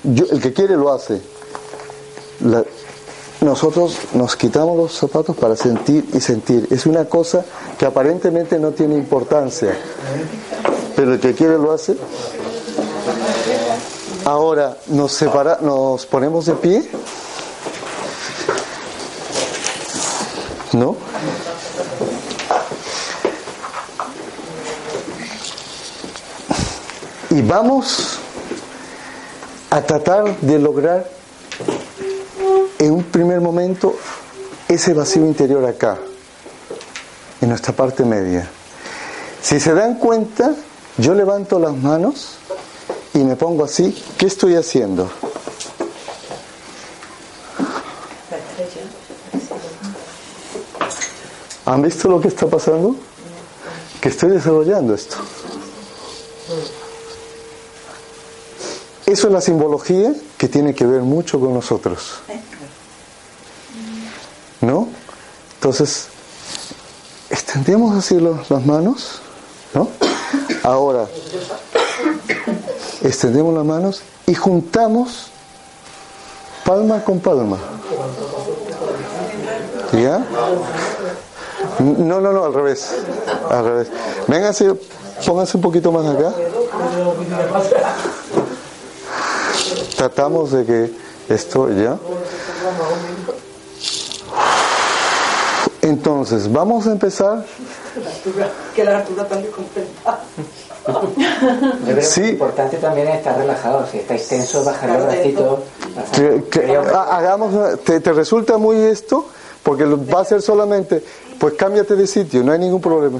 [0.03, 1.21] Yo, el que quiere lo hace.
[2.41, 2.63] La,
[3.41, 6.67] nosotros nos quitamos los zapatos para sentir y sentir.
[6.71, 7.45] Es una cosa
[7.77, 9.77] que aparentemente no tiene importancia,
[10.95, 11.95] pero el que quiere lo hace.
[14.29, 16.87] Ahora nos separa, nos ponemos de pie,
[20.73, 20.95] ¿no?
[27.31, 28.19] Y vamos
[29.71, 31.09] a tratar de lograr
[32.77, 33.95] en un primer momento
[34.67, 35.97] ese vacío interior acá,
[37.41, 38.47] en nuestra parte media.
[39.41, 40.53] Si se dan cuenta,
[40.99, 42.35] yo levanto las manos
[43.13, 45.09] y me pongo así, ¿qué estoy haciendo?
[51.65, 52.95] ¿Han visto lo que está pasando?
[54.01, 55.17] Que estoy desarrollando esto.
[59.05, 62.21] Eso es la simbología que tiene que ver mucho con nosotros.
[64.61, 64.87] ¿No?
[65.55, 66.07] Entonces,
[67.29, 69.19] extendemos así las manos,
[69.73, 69.89] ¿no?
[70.63, 71.07] Ahora,
[73.01, 75.31] extendemos las manos y juntamos
[76.65, 77.57] palma con palma.
[79.93, 80.23] ¿Ya?
[81.79, 82.95] No, no, no, al revés.
[83.49, 83.87] Al revés.
[84.27, 84.73] Vénganse,
[85.25, 86.33] pónganse un poquito más acá.
[89.97, 90.93] Tratamos de que
[91.33, 91.97] esto ya.
[95.81, 97.45] Entonces, vamos a empezar.
[98.75, 99.03] Que la
[100.87, 102.21] Yo creo sí.
[102.21, 105.63] que lo importante también es estar relajado, si estáis tensos, bajar el ratito.
[106.95, 109.25] hagamos, te, te, resulta muy esto?
[109.63, 111.03] Porque va a ser solamente,
[111.37, 113.19] pues cámbiate de sitio, no hay ningún problema.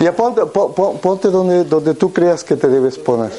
[0.00, 3.30] Ya ponte, ponte donde, donde tú creas que te debes poner.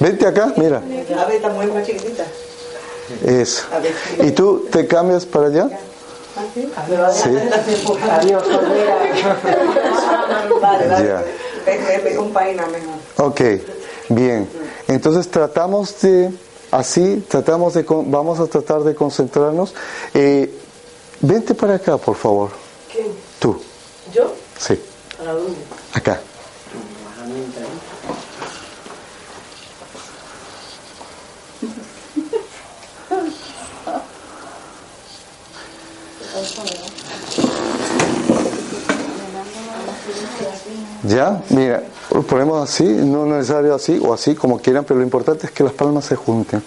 [0.00, 0.80] Vente acá, mira.
[3.24, 3.64] Eso.
[4.22, 5.68] ¿Y tú te cambias para allá?
[6.54, 6.72] Sí.
[6.76, 7.24] Adiós,
[11.04, 11.24] Ya.
[13.16, 13.40] Ok,
[14.08, 14.48] bien.
[14.88, 16.30] Entonces tratamos de,
[16.70, 19.74] así, tratamos de, vamos a tratar de concentrarnos.
[20.14, 20.52] Eh,
[21.20, 22.50] vente para acá, por favor.
[22.92, 23.06] ¿Quién?
[23.38, 23.60] Tú.
[24.12, 24.32] ¿Yo?
[24.58, 24.80] Sí.
[25.16, 25.56] ¿Para dónde?
[25.92, 26.20] Acá.
[41.04, 41.82] Ya, mira,
[42.12, 45.52] lo ponemos así, no es necesario así o así, como quieran, pero lo importante es
[45.52, 46.62] que las palmas se junten.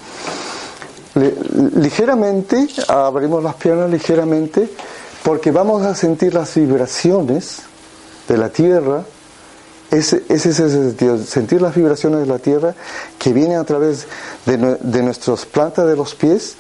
[1.76, 4.70] ligeramente, abrimos las piernas ligeramente,
[5.24, 7.60] porque vamos a sentir las vibraciones
[8.28, 9.04] de la tierra.
[9.92, 12.74] Ese es ese sentido, sentir las vibraciones de la tierra
[13.20, 14.08] que vienen a través
[14.46, 16.56] de, de nuestras plantas de los pies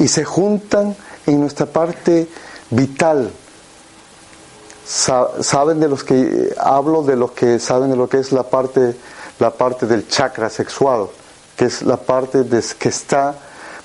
[0.00, 0.96] y se juntan
[1.26, 2.28] en nuestra parte
[2.70, 3.30] vital,
[4.86, 8.94] saben de los que hablo de los que saben de lo que es la parte
[9.40, 11.08] la parte del chakra sexual
[11.56, 12.44] que es la parte
[12.78, 13.34] que está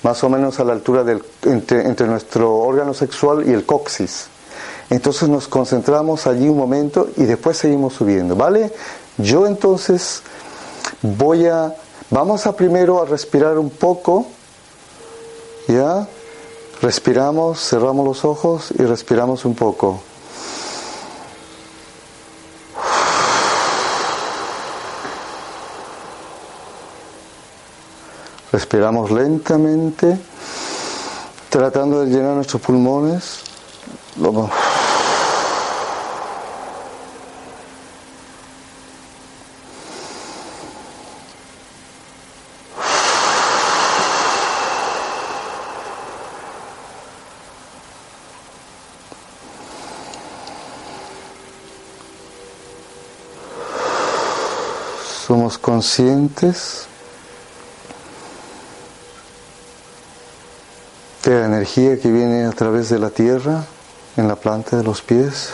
[0.04, 4.28] más o menos a la altura del, entre, nuestro órgano sexual y el coxis
[4.90, 8.72] entonces nos concentramos allí un momento y después seguimos subiendo vale
[9.18, 10.22] yo entonces
[11.02, 11.74] voy a
[12.10, 14.26] vamos a primero a respirar un poco
[15.66, 16.06] ya
[16.82, 20.02] respiramos cerramos los ojos y respiramos un poco
[28.52, 30.18] Respiramos lentamente,
[31.48, 33.40] tratando de llenar nuestros pulmones.
[55.26, 56.86] Somos conscientes
[61.24, 63.64] de la energía que viene a través de la tierra
[64.16, 65.48] en la planta de los pies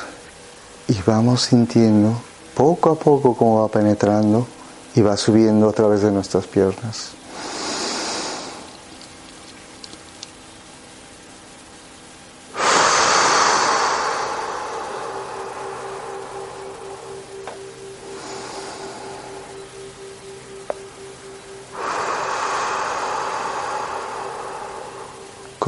[0.87, 2.21] y vamos sintiendo
[2.55, 4.47] poco a poco cómo va penetrando
[4.95, 7.18] y va subiendo a través de nuestras piernas.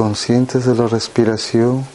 [0.01, 1.85] Conscientes de la respiración.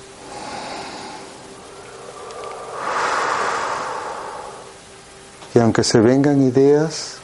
[5.52, 7.16] Y aunque se vengan ideas,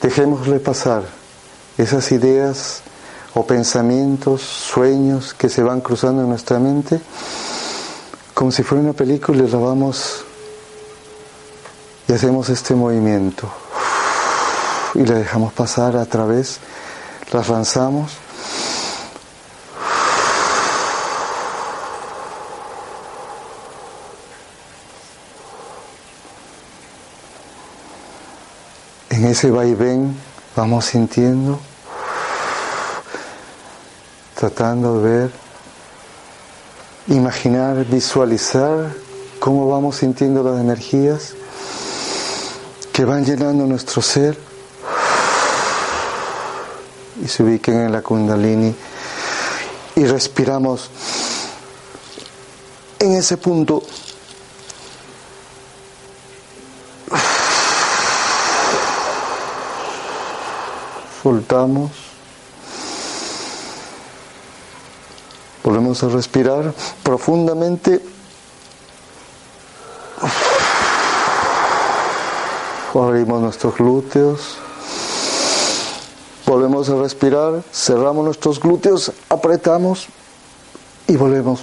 [0.00, 1.02] dejémosle pasar
[1.76, 2.80] esas ideas
[3.34, 6.98] o pensamientos, sueños que se van cruzando en nuestra mente,
[8.32, 10.24] como si fuera una película y la vamos
[12.08, 13.52] y hacemos este movimiento
[14.94, 16.58] y la dejamos pasar a través,
[17.32, 18.27] las lanzamos
[29.28, 30.16] En ese vaivén
[30.56, 31.60] vamos sintiendo,
[34.34, 35.30] tratando de ver,
[37.08, 38.90] imaginar, visualizar
[39.38, 41.34] cómo vamos sintiendo las energías
[42.90, 44.38] que van llenando nuestro ser
[47.22, 48.74] y se ubiquen en la kundalini
[49.94, 50.88] y respiramos
[52.98, 53.82] en ese punto
[61.28, 61.90] soltamos,
[65.62, 66.72] volvemos a respirar
[67.02, 68.00] profundamente.
[72.94, 74.56] Abrimos nuestros glúteos,
[76.46, 80.08] volvemos a respirar, cerramos nuestros glúteos, apretamos
[81.08, 81.60] y volvemos.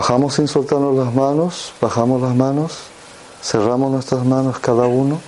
[0.00, 2.78] Bajamos sin soltarnos las manos, bajamos las manos,
[3.42, 5.20] cerramos nuestras manos cada uno.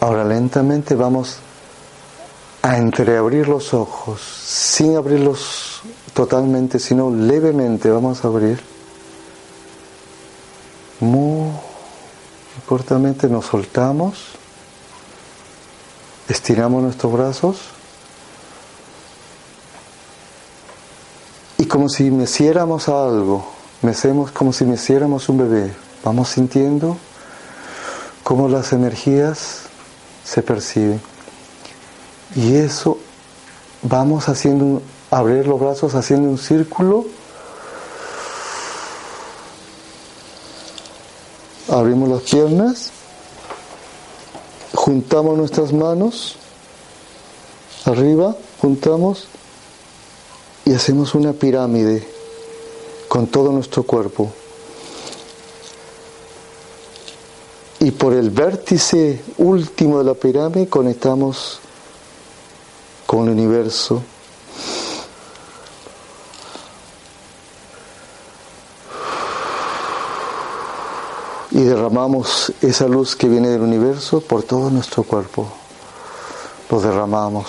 [0.00, 1.36] Ahora lentamente vamos
[2.62, 5.82] a entreabrir los ojos, sin abrirlos
[6.14, 8.71] totalmente, sino levemente vamos a abrir.
[12.72, 14.14] Cortamente nos soltamos,
[16.26, 17.58] estiramos nuestros brazos
[21.58, 23.46] y como si meciéramos algo,
[23.82, 26.96] mecemos como si meciéramos un bebé, vamos sintiendo
[28.24, 29.64] cómo las energías
[30.24, 30.98] se perciben.
[32.34, 32.96] Y eso
[33.82, 34.80] vamos haciendo,
[35.10, 37.04] abrir los brazos haciendo un círculo
[41.72, 42.90] Abrimos las piernas,
[44.74, 46.36] juntamos nuestras manos,
[47.86, 49.26] arriba, juntamos
[50.66, 52.06] y hacemos una pirámide
[53.08, 54.30] con todo nuestro cuerpo.
[57.80, 61.58] Y por el vértice último de la pirámide conectamos
[63.06, 64.02] con el universo
[71.54, 75.52] y derramamos esa luz que viene del universo por todo nuestro cuerpo.
[76.70, 77.46] Lo derramamos.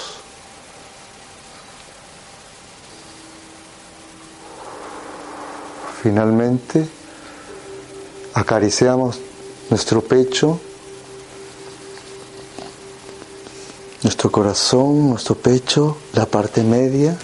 [6.01, 6.85] Finalmente,
[8.34, 9.19] acariciamos
[9.69, 10.59] nuestro pecho,
[14.01, 17.17] nuestro corazón, nuestro pecho, la parte media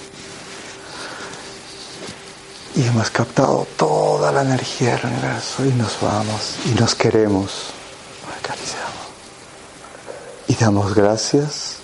[2.79, 7.71] y hemos captado toda la energía del universo y nos vamos y nos queremos,
[8.39, 9.05] acariciamos
[10.47, 11.78] y damos gracias